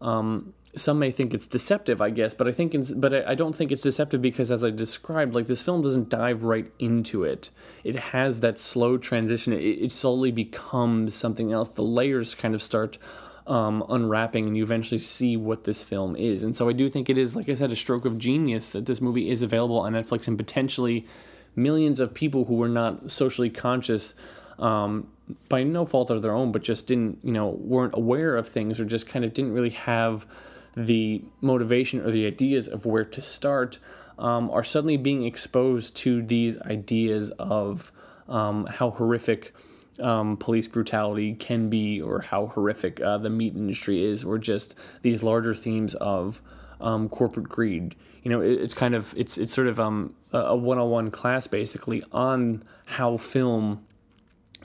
Um, 0.00 0.54
some 0.76 0.98
may 0.98 1.10
think 1.10 1.34
it's 1.34 1.46
deceptive, 1.46 2.00
I 2.00 2.10
guess, 2.10 2.34
but 2.34 2.46
I 2.46 2.52
think, 2.52 2.74
but 2.96 3.26
I 3.26 3.34
don't 3.34 3.54
think 3.54 3.72
it's 3.72 3.82
deceptive 3.82 4.22
because, 4.22 4.50
as 4.50 4.62
I 4.62 4.70
described, 4.70 5.34
like 5.34 5.46
this 5.46 5.62
film 5.62 5.82
doesn't 5.82 6.08
dive 6.08 6.44
right 6.44 6.70
into 6.78 7.24
it. 7.24 7.50
It 7.84 7.96
has 7.96 8.40
that 8.40 8.60
slow 8.60 8.98
transition. 8.98 9.52
It, 9.52 9.62
it 9.62 9.92
slowly 9.92 10.30
becomes 10.30 11.14
something 11.14 11.52
else. 11.52 11.70
The 11.70 11.82
layers 11.82 12.34
kind 12.34 12.54
of 12.54 12.62
start 12.62 12.98
um, 13.46 13.84
unwrapping, 13.88 14.46
and 14.46 14.56
you 14.56 14.62
eventually 14.62 14.98
see 14.98 15.36
what 15.36 15.64
this 15.64 15.82
film 15.82 16.14
is. 16.16 16.42
And 16.42 16.54
so 16.54 16.68
I 16.68 16.72
do 16.72 16.88
think 16.88 17.08
it 17.08 17.18
is, 17.18 17.34
like 17.34 17.48
I 17.48 17.54
said, 17.54 17.72
a 17.72 17.76
stroke 17.76 18.04
of 18.04 18.18
genius 18.18 18.72
that 18.72 18.86
this 18.86 19.00
movie 19.00 19.30
is 19.30 19.42
available 19.42 19.80
on 19.80 19.94
Netflix, 19.94 20.28
and 20.28 20.36
potentially 20.36 21.06
millions 21.56 21.98
of 21.98 22.14
people 22.14 22.44
who 22.44 22.54
were 22.54 22.68
not 22.68 23.10
socially 23.10 23.50
conscious 23.50 24.14
um, 24.58 25.08
by 25.48 25.62
no 25.62 25.84
fault 25.84 26.10
of 26.10 26.22
their 26.22 26.32
own, 26.32 26.52
but 26.52 26.62
just 26.62 26.86
didn't, 26.86 27.18
you 27.22 27.32
know, 27.32 27.48
weren't 27.48 27.94
aware 27.94 28.36
of 28.36 28.48
things 28.48 28.80
or 28.80 28.84
just 28.84 29.08
kind 29.08 29.24
of 29.24 29.34
didn't 29.34 29.52
really 29.52 29.70
have 29.70 30.26
the 30.76 31.22
motivation 31.40 32.00
or 32.00 32.10
the 32.10 32.26
ideas 32.26 32.68
of 32.68 32.86
where 32.86 33.04
to 33.04 33.20
start, 33.20 33.78
um, 34.18 34.50
are 34.50 34.64
suddenly 34.64 34.96
being 34.96 35.24
exposed 35.24 35.96
to 35.96 36.22
these 36.22 36.60
ideas 36.62 37.30
of 37.32 37.92
um, 38.28 38.66
how 38.66 38.90
horrific 38.90 39.54
um, 40.00 40.36
police 40.36 40.68
brutality 40.68 41.34
can 41.34 41.68
be, 41.68 42.00
or 42.00 42.20
how 42.20 42.46
horrific 42.46 43.00
uh, 43.00 43.18
the 43.18 43.30
meat 43.30 43.54
industry 43.56 44.04
is, 44.04 44.24
or 44.24 44.38
just 44.38 44.74
these 45.02 45.22
larger 45.22 45.54
themes 45.54 45.94
of 45.96 46.40
um, 46.80 47.08
corporate 47.08 47.48
greed. 47.48 47.94
You 48.22 48.30
know, 48.30 48.40
it, 48.40 48.60
it's 48.60 48.74
kind 48.74 48.94
of 48.94 49.14
it's 49.16 49.38
it's 49.38 49.52
sort 49.52 49.66
of 49.66 49.80
um, 49.80 50.14
a 50.32 50.56
one 50.56 50.78
on 50.78 50.90
one 50.90 51.10
class 51.10 51.46
basically 51.46 52.02
on 52.12 52.62
how 52.86 53.16
film 53.16 53.84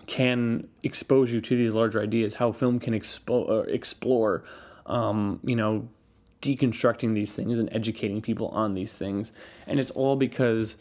can 0.07 0.67
expose 0.83 1.31
you 1.31 1.39
to 1.41 1.55
these 1.55 1.73
larger 1.73 2.01
ideas, 2.01 2.35
how 2.35 2.51
film 2.51 2.79
can 2.79 2.93
expo- 2.93 3.49
uh, 3.49 3.63
explore, 3.63 4.43
um, 4.85 5.39
you 5.43 5.55
know, 5.55 5.87
deconstructing 6.41 7.13
these 7.13 7.33
things 7.33 7.57
and 7.57 7.69
educating 7.71 8.21
people 8.21 8.49
on 8.49 8.73
these 8.73 8.97
things. 8.97 9.31
And 9.67 9.79
it's 9.79 9.91
all 9.91 10.15
because 10.15 10.77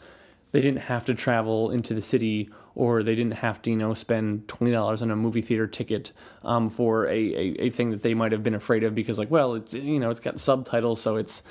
they 0.51 0.61
didn't 0.61 0.81
have 0.81 1.05
to 1.05 1.15
travel 1.15 1.71
into 1.71 1.93
the 1.93 2.01
city 2.01 2.49
or 2.75 3.01
they 3.03 3.15
didn't 3.15 3.37
have 3.37 3.61
to, 3.61 3.69
you 3.69 3.77
know, 3.77 3.93
spend 3.93 4.47
$20 4.47 5.01
on 5.01 5.11
a 5.11 5.15
movie 5.15 5.41
theater 5.41 5.67
ticket 5.67 6.11
um, 6.43 6.69
for 6.69 7.05
a, 7.07 7.11
a, 7.11 7.55
a 7.59 7.69
thing 7.69 7.91
that 7.91 8.01
they 8.01 8.13
might 8.13 8.31
have 8.31 8.43
been 8.43 8.55
afraid 8.55 8.83
of 8.83 8.93
because, 8.93 9.17
like, 9.19 9.31
well, 9.31 9.55
it's, 9.55 9.73
you 9.73 9.99
know, 9.99 10.09
it's 10.09 10.19
got 10.19 10.39
subtitles, 10.39 11.01
so 11.01 11.15
it's, 11.15 11.43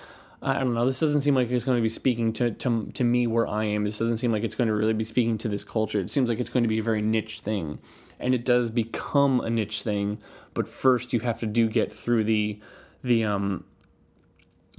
I 0.44 0.59
don't 0.59 0.74
know. 0.74 0.85
This 0.85 0.98
doesn't 0.98 1.20
seem 1.20 1.37
like 1.37 1.50
it's 1.50 1.64
going 1.64 1.78
to 1.78 1.83
be 1.83 1.88
speaking 1.88 2.33
to, 2.35 2.50
to 2.50 2.90
to 2.94 3.05
me 3.05 3.28
where 3.28 3.46
I 3.46 3.64
am. 3.64 3.85
This 3.85 3.98
doesn't 3.98 4.18
seem 4.18 4.33
like 4.33 4.42
it's 4.42 4.57
going 4.57 4.66
to 4.66 4.74
really 4.74 4.92
be 4.92 5.05
speaking 5.05 5.38
to 5.38 5.48
this 5.48 5.62
culture. 5.62 6.00
It 6.00 6.11
seems 6.11 6.28
like 6.28 6.40
it's 6.40 6.50
going 6.50 6.64
to 6.64 6.68
be 6.68 6.81
a 6.81 6.83
very 6.83 7.00
niche 7.00 7.40
thing, 7.40 7.78
and 8.18 8.35
it 8.35 8.44
does 8.44 8.68
become 8.68 9.40
a 9.40 9.48
niche 9.48 9.83
thing. 9.83 10.18
But 10.52 10.66
first, 10.66 11.12
you 11.12 11.20
have 11.20 11.38
to 11.40 11.46
do 11.46 11.68
get 11.68 11.92
through 11.92 12.24
the 12.24 12.59
the 13.05 13.22
um 13.22 13.64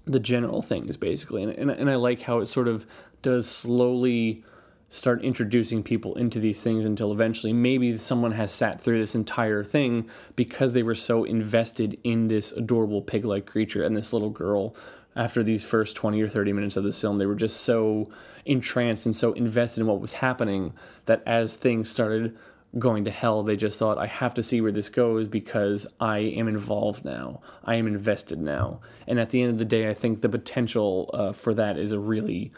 the 0.06 0.20
general 0.20 0.62
things 0.62 0.98
basically, 0.98 1.44
and 1.44 1.54
and, 1.54 1.72
and 1.72 1.90
I 1.90 1.96
like 1.96 2.24
how 2.24 2.40
it 2.40 2.48
sort 2.48 2.68
of 2.68 2.86
does 3.22 3.50
slowly 3.50 4.44
start 4.90 5.24
introducing 5.24 5.82
people 5.82 6.14
into 6.16 6.40
these 6.40 6.62
things 6.62 6.86
until 6.86 7.12
eventually 7.12 7.52
maybe 7.52 7.98
someone 7.98 8.34
has 8.34 8.52
sat 8.52 8.80
through 8.80 9.00
this 9.00 9.16
entire 9.16 9.64
thing 9.64 10.08
because 10.36 10.74
they 10.74 10.84
were 10.84 10.94
so 10.94 11.24
invested 11.24 11.98
in 12.04 12.28
this 12.28 12.52
adorable 12.52 13.02
pig 13.02 13.26
like 13.26 13.48
creature 13.48 13.82
and 13.82 13.96
this 13.96 14.14
little 14.14 14.30
girl 14.30 14.76
after 15.16 15.44
these 15.44 15.66
first 15.66 15.96
20 15.96 16.22
or 16.22 16.30
30 16.30 16.54
minutes 16.54 16.78
of 16.78 16.84
this 16.84 17.00
film 17.00 17.18
they 17.18 17.26
were 17.26 17.36
just 17.36 17.62
so 17.62 18.10
entranced 18.46 19.06
and 19.06 19.16
so 19.16 19.34
invested 19.34 19.82
in 19.82 19.88
what 19.88 20.00
was 20.02 20.14
happening 20.14 20.74
that 21.06 21.22
as 21.26 21.56
things 21.56 21.90
started 21.90 22.38
going 22.80 23.06
to 23.06 23.12
hell 23.12 23.44
they 23.44 23.56
just 23.56 23.78
thought 23.78 23.98
i 23.98 24.08
have 24.08 24.34
to 24.34 24.42
see 24.42 24.60
where 24.60 24.72
this 24.72 24.90
goes 24.90 25.28
because 25.28 25.86
i 26.00 26.18
am 26.18 26.48
involved 26.48 27.06
now 27.06 27.40
i 27.64 27.76
am 27.76 27.86
invested 27.86 28.40
now 28.40 28.80
and 29.06 29.20
at 29.20 29.30
the 29.30 29.42
end 29.42 29.52
of 29.52 29.60
the 29.60 29.66
day 29.66 29.88
i 29.90 29.94
think 29.94 30.22
the 30.22 30.30
potential 30.30 31.10
uh, 31.14 31.32
for 31.32 31.54
that 31.54 31.78
is 31.78 31.92
a 31.92 32.00
really 32.00 32.52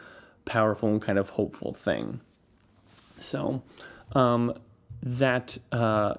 powerful 0.46 0.90
and 0.90 1.02
kind 1.02 1.20
of 1.20 1.32
hopeful 1.32 1.74
thing. 1.74 2.22
So 3.20 3.64
um, 4.14 4.54
that 5.02 5.58
uh, 5.72 6.16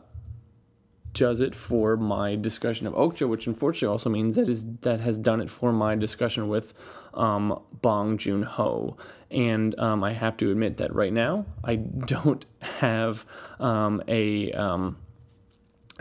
does 1.17 1.41
it 1.41 1.55
for 1.55 1.97
my 1.97 2.37
discussion 2.37 2.87
of 2.87 2.93
Okja, 2.93 3.27
which 3.27 3.47
unfortunately 3.47 3.89
also 3.91 4.11
means 4.11 4.37
that 4.37 4.51
is 4.51 4.67
that 4.83 5.01
has 5.01 5.19
done 5.19 5.41
it 5.41 5.49
for 5.49 5.73
my 5.73 5.95
discussion 5.95 6.49
with 6.49 6.75
um, 7.15 7.59
Bong 7.81 8.19
Joon 8.19 8.43
Ho. 8.43 8.99
And 9.31 9.77
um, 9.79 10.05
I 10.05 10.13
have 10.13 10.37
to 10.37 10.51
admit 10.51 10.77
that 10.77 10.95
right 10.95 11.13
now 11.13 11.47
I 11.65 11.77
don't 11.77 12.45
have 12.83 13.25
um, 13.59 14.03
a 14.07 14.53
um, 14.53 14.99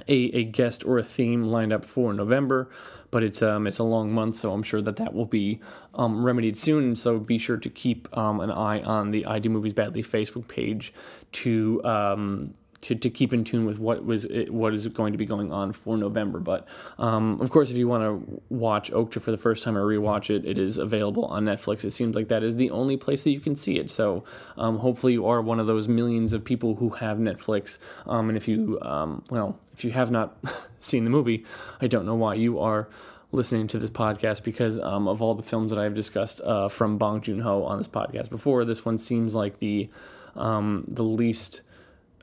a, 0.10 0.14
a 0.14 0.44
guest 0.44 0.86
or 0.86 0.98
a 0.98 1.04
theme 1.04 1.44
lined 1.44 1.72
up 1.72 1.86
for 1.86 2.14
November, 2.14 2.70
but 3.10 3.24
it's 3.24 3.42
um 3.42 3.66
it's 3.68 3.80
a 3.80 3.84
long 3.84 4.12
month, 4.12 4.36
so 4.36 4.52
I'm 4.52 4.64
sure 4.64 4.82
that 4.82 4.98
that 4.98 5.14
will 5.14 5.26
be 5.26 5.62
um, 5.94 6.26
remedied 6.26 6.58
soon. 6.58 6.98
So 6.98 7.20
be 7.20 7.38
sure 7.38 7.58
to 7.58 7.70
keep 7.70 8.10
um, 8.18 8.42
an 8.42 8.52
eye 8.52 8.82
on 8.82 9.12
the 9.12 9.26
I 9.26 9.40
Do 9.40 9.50
Movies 9.50 9.74
Badly 9.74 10.04
Facebook 10.04 10.50
page 10.50 10.94
to 11.32 11.82
um, 11.86 12.54
to, 12.82 12.96
to 12.96 13.10
keep 13.10 13.34
in 13.34 13.44
tune 13.44 13.66
with 13.66 13.80
what 13.80 14.06
was 14.06 14.28
what 14.50 14.74
is 14.74 14.88
going 14.88 15.14
to 15.14 15.18
be 15.18 15.26
going 15.26 15.52
on 15.52 15.72
for 15.72 15.98
November. 15.98 16.40
But 16.40 16.68
um, 16.98 17.40
of 17.42 17.50
course, 17.50 17.72
if 17.72 17.78
you 17.78 17.88
want 17.88 18.04
to 18.04 18.42
watch 18.50 18.92
Okja 18.92 19.22
for 19.22 19.32
the 19.32 19.38
first 19.38 19.64
time 19.64 19.78
or 19.78 19.86
rewatch 19.86 20.30
it, 20.30 20.46
it 20.46 20.58
is 20.58 20.78
available 20.78 21.26
on 21.26 21.46
Netflix. 21.46 21.84
It 21.84 21.92
seems 21.92 22.16
like 22.16 22.28
that 22.28 22.44
is 22.44 22.58
the 22.58 22.72
only 22.72 22.98
place 22.98 23.24
that 23.24 23.32
you 23.32 23.40
can 23.40 23.56
see 23.56 23.78
it. 23.78 23.90
So 23.90 24.24
um, 24.58 24.80
hopefully, 24.80 25.14
you 25.14 25.26
are 25.26 25.42
one 25.42 25.60
of 25.60 25.68
those 25.68 25.88
millions 25.88 26.34
of 26.34 26.44
people 26.44 26.76
who 26.76 26.90
have 26.92 27.18
Netflix. 27.18 27.80
Um, 28.06 28.30
and 28.30 28.38
if 28.38 28.48
you 28.48 28.80
um, 28.82 29.24
well, 29.30 29.60
if 29.74 29.84
you 29.84 29.92
have 29.92 30.12
not 30.12 30.38
seen 30.80 31.04
the 31.04 31.10
movie, 31.10 31.46
I 31.82 31.88
don't 31.88 32.06
know 32.06 32.16
why 32.16 32.36
you 32.36 32.60
are 32.60 32.88
listening 33.32 33.68
to 33.68 33.80
this 33.80 33.90
podcast 33.90 34.44
because 34.44 34.80
um, 34.80 35.08
of 35.08 35.22
all 35.22 35.36
the 35.36 35.44
films 35.44 35.72
that 35.72 35.80
I've 35.80 35.94
discussed 35.94 36.42
uh, 36.42 36.70
from 36.70 36.98
Bong 36.98 37.22
Joon 37.22 37.40
Ho 37.40 37.64
on 37.64 37.78
this 37.78 37.88
podcast 37.88 38.30
before. 38.30 38.64
This 38.66 38.86
one 38.86 38.98
seems 38.98 39.36
like 39.36 39.60
the 39.60 39.90
um, 40.36 40.86
the 40.88 41.04
least 41.04 41.62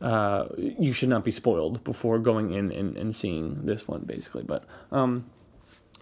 uh, 0.02 0.48
you 0.56 0.92
should 0.92 1.08
not 1.08 1.24
be 1.24 1.30
spoiled 1.30 1.82
before 1.84 2.18
going 2.18 2.52
in 2.52 2.72
and, 2.72 2.96
and 2.96 3.14
seeing 3.14 3.66
this 3.66 3.86
one, 3.86 4.02
basically. 4.02 4.42
But 4.42 4.64
um, 4.90 5.30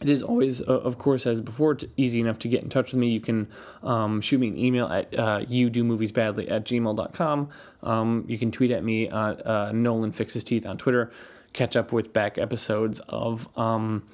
it 0.00 0.08
is 0.08 0.22
always, 0.22 0.62
uh, 0.62 0.80
of 0.80 0.96
course, 0.96 1.26
as 1.26 1.42
before, 1.42 1.76
easy 1.98 2.20
enough 2.20 2.38
to 2.40 2.48
get 2.48 2.62
in 2.62 2.70
touch 2.70 2.92
with 2.92 3.00
me. 3.00 3.10
You 3.10 3.20
can 3.20 3.48
um, 3.82 4.22
shoot 4.22 4.38
me 4.40 4.48
an 4.48 4.58
email 4.58 4.86
at 4.86 5.16
uh, 5.16 5.44
you 5.46 5.68
do 5.68 5.84
movies 5.84 6.12
badly 6.12 6.48
at 6.48 6.64
gmail.com. 6.64 7.50
Um, 7.82 8.24
you 8.26 8.38
can 8.38 8.50
tweet 8.50 8.70
at 8.70 8.82
me 8.82 9.08
at 9.08 9.46
uh, 9.46 9.72
Nolan 9.72 10.12
Fixes 10.12 10.44
Teeth 10.44 10.66
on 10.66 10.78
Twitter. 10.78 11.10
Catch 11.52 11.76
up 11.76 11.92
with 11.92 12.12
back 12.12 12.38
episodes 12.38 13.00
of. 13.00 13.48
Um, 13.58 14.04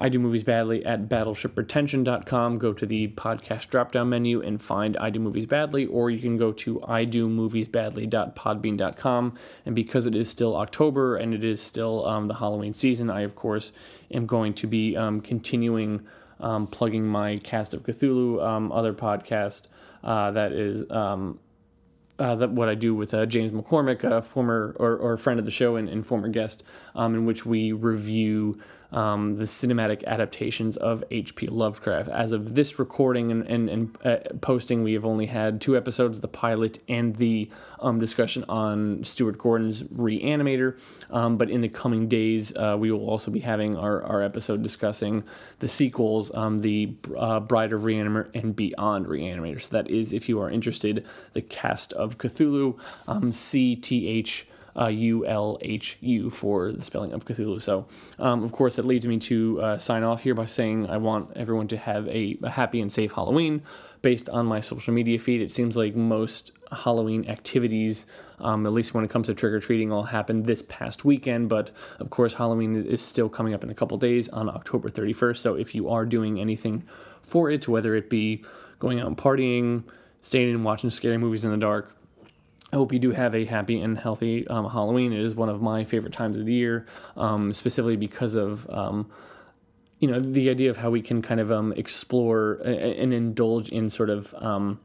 I 0.00 0.08
Do 0.08 0.20
Movies 0.20 0.44
Badly 0.44 0.86
at 0.86 1.08
battleshippretension.com. 1.08 2.58
Go 2.58 2.72
to 2.72 2.86
the 2.86 3.08
podcast 3.08 3.68
drop 3.68 3.90
down 3.90 4.08
menu 4.08 4.40
and 4.40 4.62
find 4.62 4.96
I 4.98 5.10
Do 5.10 5.18
Movies 5.18 5.46
Badly, 5.46 5.86
or 5.86 6.08
you 6.08 6.20
can 6.20 6.36
go 6.36 6.52
to 6.52 6.82
I 6.84 7.04
Do 7.04 7.26
Movies 7.26 7.66
Badly.podbean.com. 7.66 9.34
And 9.66 9.74
because 9.74 10.06
it 10.06 10.14
is 10.14 10.30
still 10.30 10.56
October 10.56 11.16
and 11.16 11.34
it 11.34 11.42
is 11.42 11.60
still 11.60 12.06
um, 12.06 12.28
the 12.28 12.34
Halloween 12.34 12.72
season, 12.72 13.10
I, 13.10 13.22
of 13.22 13.34
course, 13.34 13.72
am 14.12 14.26
going 14.26 14.54
to 14.54 14.68
be 14.68 14.96
um, 14.96 15.20
continuing 15.20 16.06
um, 16.38 16.68
plugging 16.68 17.04
my 17.04 17.38
Cast 17.38 17.74
of 17.74 17.82
Cthulhu 17.82 18.40
um, 18.40 18.70
other 18.70 18.94
podcast 18.94 19.66
uh, 20.04 20.30
that 20.30 20.52
is. 20.52 20.88
Um, 20.90 21.40
uh, 22.20 22.34
that 22.34 22.50
what 22.50 22.68
I 22.68 22.74
do 22.74 22.96
with 22.96 23.14
uh, 23.14 23.26
James 23.26 23.52
McCormick, 23.52 24.02
a 24.02 24.20
former 24.20 24.74
or, 24.80 24.96
or 24.96 25.16
friend 25.16 25.38
of 25.38 25.44
the 25.44 25.52
show 25.52 25.76
and, 25.76 25.88
and 25.88 26.04
former 26.04 26.26
guest, 26.26 26.64
um, 26.96 27.14
in 27.14 27.26
which 27.26 27.46
we 27.46 27.70
review 27.70 28.60
um, 28.92 29.34
the 29.34 29.44
cinematic 29.44 30.04
adaptations 30.04 30.76
of 30.76 31.04
H.P. 31.10 31.48
Lovecraft. 31.48 32.08
As 32.08 32.32
of 32.32 32.54
this 32.54 32.78
recording 32.78 33.30
and, 33.30 33.46
and, 33.46 33.68
and 33.68 33.98
uh, 34.04 34.16
posting, 34.40 34.82
we 34.82 34.94
have 34.94 35.04
only 35.04 35.26
had 35.26 35.60
two 35.60 35.76
episodes 35.76 36.20
the 36.20 36.28
pilot 36.28 36.78
and 36.88 37.16
the 37.16 37.50
um, 37.80 37.98
discussion 37.98 38.44
on 38.48 39.04
Stuart 39.04 39.38
Gordon's 39.38 39.82
Reanimator. 39.84 40.78
Um, 41.10 41.36
but 41.36 41.50
in 41.50 41.60
the 41.60 41.68
coming 41.68 42.08
days, 42.08 42.56
uh, 42.56 42.76
we 42.78 42.90
will 42.90 43.08
also 43.08 43.30
be 43.30 43.40
having 43.40 43.76
our, 43.76 44.02
our 44.02 44.22
episode 44.22 44.62
discussing 44.62 45.24
the 45.58 45.68
sequels, 45.68 46.34
um, 46.34 46.60
the 46.60 46.94
uh, 47.16 47.40
Bride 47.40 47.72
of 47.72 47.82
Reanimator 47.82 48.34
and 48.34 48.56
Beyond 48.56 49.06
Reanimator. 49.06 49.60
So 49.60 49.76
that 49.76 49.90
is, 49.90 50.12
if 50.12 50.28
you 50.28 50.40
are 50.40 50.50
interested, 50.50 51.04
the 51.34 51.42
cast 51.42 51.92
of 51.92 52.18
Cthulhu, 52.18 52.78
um, 53.06 53.32
CTH 53.32 54.44
U 54.76 55.26
L 55.26 55.58
H 55.60 55.98
U 56.00 56.30
for 56.30 56.72
the 56.72 56.84
spelling 56.84 57.12
of 57.12 57.24
Cthulhu. 57.24 57.60
So, 57.60 57.86
um, 58.18 58.44
of 58.44 58.52
course, 58.52 58.76
that 58.76 58.84
leads 58.84 59.06
me 59.06 59.18
to 59.18 59.60
uh, 59.60 59.78
sign 59.78 60.02
off 60.02 60.22
here 60.22 60.34
by 60.34 60.46
saying 60.46 60.88
I 60.88 60.98
want 60.98 61.36
everyone 61.36 61.68
to 61.68 61.76
have 61.76 62.06
a, 62.08 62.38
a, 62.42 62.50
happy 62.50 62.80
and 62.80 62.92
safe 62.92 63.12
Halloween. 63.12 63.62
Based 64.00 64.28
on 64.28 64.46
my 64.46 64.60
social 64.60 64.94
media 64.94 65.18
feed, 65.18 65.40
it 65.40 65.52
seems 65.52 65.76
like 65.76 65.96
most 65.96 66.52
Halloween 66.70 67.28
activities, 67.28 68.06
um, 68.38 68.64
at 68.64 68.72
least 68.72 68.94
when 68.94 69.02
it 69.02 69.10
comes 69.10 69.26
to 69.26 69.34
trick 69.34 69.52
or 69.52 69.58
treating, 69.58 69.90
all 69.90 70.04
happened 70.04 70.46
this 70.46 70.62
past 70.62 71.04
weekend. 71.04 71.48
But 71.48 71.72
of 71.98 72.10
course, 72.10 72.34
Halloween 72.34 72.76
is, 72.76 72.84
is 72.84 73.00
still 73.00 73.28
coming 73.28 73.54
up 73.54 73.64
in 73.64 73.70
a 73.70 73.74
couple 73.74 73.96
days 73.98 74.28
on 74.28 74.48
October 74.48 74.88
31st. 74.88 75.38
So, 75.38 75.54
if 75.54 75.74
you 75.74 75.88
are 75.88 76.06
doing 76.06 76.38
anything 76.38 76.84
for 77.22 77.50
it, 77.50 77.66
whether 77.66 77.96
it 77.96 78.08
be 78.08 78.44
going 78.78 79.00
out 79.00 79.08
and 79.08 79.16
partying, 79.16 79.82
staying 80.20 80.50
and 80.50 80.64
watching 80.64 80.90
scary 80.90 81.18
movies 81.18 81.44
in 81.44 81.50
the 81.50 81.56
dark, 81.56 81.97
I 82.72 82.76
hope 82.76 82.92
you 82.92 82.98
do 82.98 83.12
have 83.12 83.34
a 83.34 83.44
happy 83.44 83.80
and 83.80 83.98
healthy 83.98 84.46
um, 84.48 84.68
Halloween. 84.68 85.12
It 85.12 85.20
is 85.20 85.34
one 85.34 85.48
of 85.48 85.62
my 85.62 85.84
favorite 85.84 86.12
times 86.12 86.36
of 86.36 86.44
the 86.44 86.52
year, 86.52 86.86
um, 87.16 87.52
specifically 87.52 87.96
because 87.96 88.34
of 88.34 88.68
um, 88.68 89.10
you 89.98 90.08
know 90.08 90.20
the 90.20 90.50
idea 90.50 90.68
of 90.68 90.76
how 90.76 90.90
we 90.90 91.00
can 91.00 91.22
kind 91.22 91.40
of 91.40 91.50
um, 91.50 91.72
explore 91.72 92.54
and 92.64 93.12
indulge 93.14 93.70
in 93.70 93.88
sort 93.88 94.10
of 94.10 94.34
um, 94.34 94.80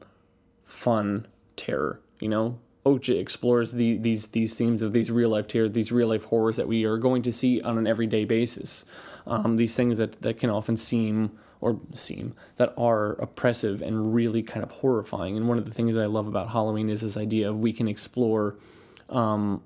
fun 0.62 1.26
terror. 1.56 2.00
You 2.20 2.28
know, 2.28 2.58
Okja 2.86 3.20
explores 3.20 3.72
the, 3.72 3.98
these 3.98 4.28
these 4.28 4.56
themes 4.56 4.80
of 4.80 4.94
these 4.94 5.10
real 5.10 5.28
life 5.28 5.46
terrors, 5.46 5.72
these 5.72 5.92
real 5.92 6.08
life 6.08 6.24
horrors 6.24 6.56
that 6.56 6.66
we 6.66 6.84
are 6.84 6.96
going 6.96 7.22
to 7.22 7.32
see 7.32 7.60
on 7.60 7.76
an 7.76 7.86
everyday 7.86 8.24
basis. 8.24 8.86
Um, 9.26 9.56
these 9.56 9.76
things 9.76 9.98
that 9.98 10.22
that 10.22 10.38
can 10.38 10.48
often 10.48 10.78
seem 10.78 11.38
or 11.64 11.80
seem 11.94 12.34
that 12.56 12.74
are 12.76 13.12
oppressive 13.12 13.80
and 13.80 14.14
really 14.14 14.42
kind 14.42 14.62
of 14.62 14.70
horrifying. 14.70 15.34
And 15.34 15.48
one 15.48 15.56
of 15.56 15.64
the 15.64 15.70
things 15.70 15.94
that 15.94 16.02
I 16.02 16.06
love 16.06 16.26
about 16.26 16.50
Halloween 16.50 16.90
is 16.90 17.00
this 17.00 17.16
idea 17.16 17.48
of 17.48 17.58
we 17.58 17.72
can 17.72 17.88
explore 17.88 18.58
um, 19.08 19.62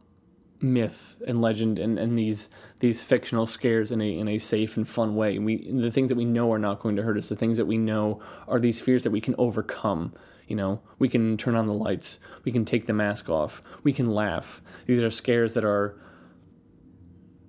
myth 0.61 1.21
and 1.27 1.41
legend 1.41 1.77
and, 1.77 1.99
and 1.99 2.17
these 2.17 2.51
these 2.79 3.03
fictional 3.03 3.47
scares 3.47 3.91
in 3.91 4.01
a 4.01 4.17
in 4.17 4.29
a 4.29 4.39
safe 4.39 4.77
and 4.77 4.87
fun 4.87 5.17
way. 5.17 5.41
We 5.41 5.69
the 5.73 5.91
things 5.91 6.09
that 6.11 6.15
we 6.15 6.25
know 6.25 6.53
are 6.53 6.59
not 6.61 6.79
going 6.79 6.95
to 6.95 7.03
hurt 7.03 7.19
us. 7.19 7.31
The 7.31 7.37
things 7.37 7.57
that 7.57 7.67
we 7.67 7.79
know 7.79 8.23
are 8.47 8.61
these 8.61 8.81
fears 8.81 9.03
that 9.03 9.11
we 9.11 9.21
can 9.21 9.35
overcome. 9.37 10.15
You 10.47 10.55
know, 10.55 10.81
we 11.01 11.09
can 11.09 11.37
turn 11.37 11.57
on 11.57 11.67
the 11.67 11.75
lights. 11.75 12.21
We 12.45 12.53
can 12.53 12.65
take 12.65 12.87
the 12.87 12.93
mask 12.93 13.29
off. 13.29 13.61
We 13.83 13.93
can 13.93 14.07
laugh. 14.07 14.63
These 14.87 15.03
are 15.03 15.11
scares 15.11 15.55
that 15.55 15.65
are 15.65 15.99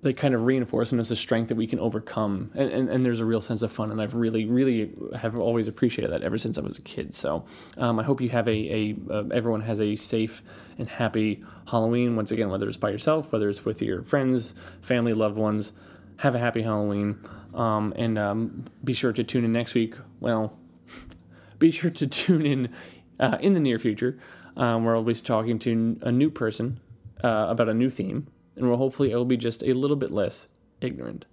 they 0.02 0.12
kind 0.12 0.34
of 0.34 0.46
reinforce 0.46 0.92
and 0.92 1.00
it's 1.00 1.10
a 1.10 1.16
strength 1.16 1.48
that 1.48 1.56
we 1.56 1.66
can 1.66 1.78
overcome. 1.78 2.50
And, 2.54 2.70
and, 2.70 2.88
and, 2.88 3.04
there's 3.04 3.20
a 3.20 3.24
real 3.24 3.40
sense 3.40 3.62
of 3.62 3.70
fun 3.72 3.90
and 3.90 4.00
i've 4.00 4.14
really 4.14 4.44
really 4.46 4.92
have 5.16 5.36
always 5.36 5.68
appreciated 5.68 6.12
that 6.12 6.22
ever 6.22 6.38
since 6.38 6.58
i 6.58 6.60
was 6.60 6.78
a 6.78 6.82
kid. 6.82 7.14
So 7.14 7.44
um, 7.76 7.98
i 7.98 8.02
hope 8.02 8.20
you 8.20 8.30
have 8.30 8.48
a, 8.48 8.50
a 8.50 8.96
uh, 9.10 9.24
everyone 9.32 9.62
has 9.62 9.80
a 9.80 9.96
safe 9.96 10.42
and 10.78 10.88
happy 10.88 11.44
halloween. 11.68 12.16
Once 12.16 12.30
again 12.30 12.50
whether 12.50 12.68
it's 12.68 12.76
by 12.76 12.90
yourself 12.90 13.32
whether 13.32 13.48
it's 13.48 13.64
with 13.64 13.82
your 13.82 14.02
friends 14.02 14.54
family 14.80 15.12
loved 15.12 15.36
ones 15.36 15.72
have 16.18 16.34
a 16.34 16.38
happy 16.38 16.62
halloween. 16.62 17.18
Um, 17.54 17.92
and 17.96 18.18
um, 18.18 18.64
be 18.84 18.92
sure 18.92 19.12
to 19.12 19.24
tune 19.24 19.44
in 19.44 19.52
next 19.52 19.74
week. 19.74 19.96
Well 20.20 20.58
be 21.58 21.70
sure 21.70 21.90
to 21.90 22.06
tune 22.06 22.46
in 22.46 22.68
uh, 23.18 23.38
in 23.40 23.54
the 23.54 23.60
near 23.60 23.78
future 23.78 24.18
um, 24.56 24.84
where 24.84 24.96
i'll 24.96 25.02
be 25.02 25.14
talking 25.14 25.58
to 25.58 25.98
a 26.02 26.12
new 26.12 26.30
person 26.30 26.80
uh, 27.22 27.46
about 27.48 27.68
a 27.68 27.74
new 27.74 27.90
theme 27.90 28.26
and 28.60 28.68
where 28.68 28.76
hopefully 28.76 29.10
it 29.10 29.16
will 29.16 29.24
be 29.24 29.38
just 29.38 29.62
a 29.62 29.72
little 29.72 29.96
bit 29.96 30.10
less 30.10 30.46
ignorant. 30.82 31.24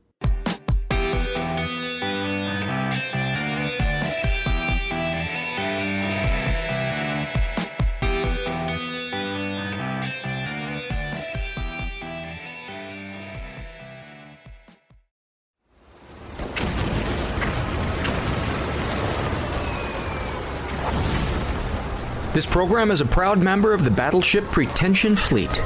This 22.34 22.46
program 22.46 22.92
is 22.92 23.02
a 23.02 23.06
proud 23.06 23.40
member 23.40 23.74
of 23.74 23.84
the 23.84 23.90
Battleship 23.90 24.44
Pretension 24.46 25.16
Fleet. 25.16 25.60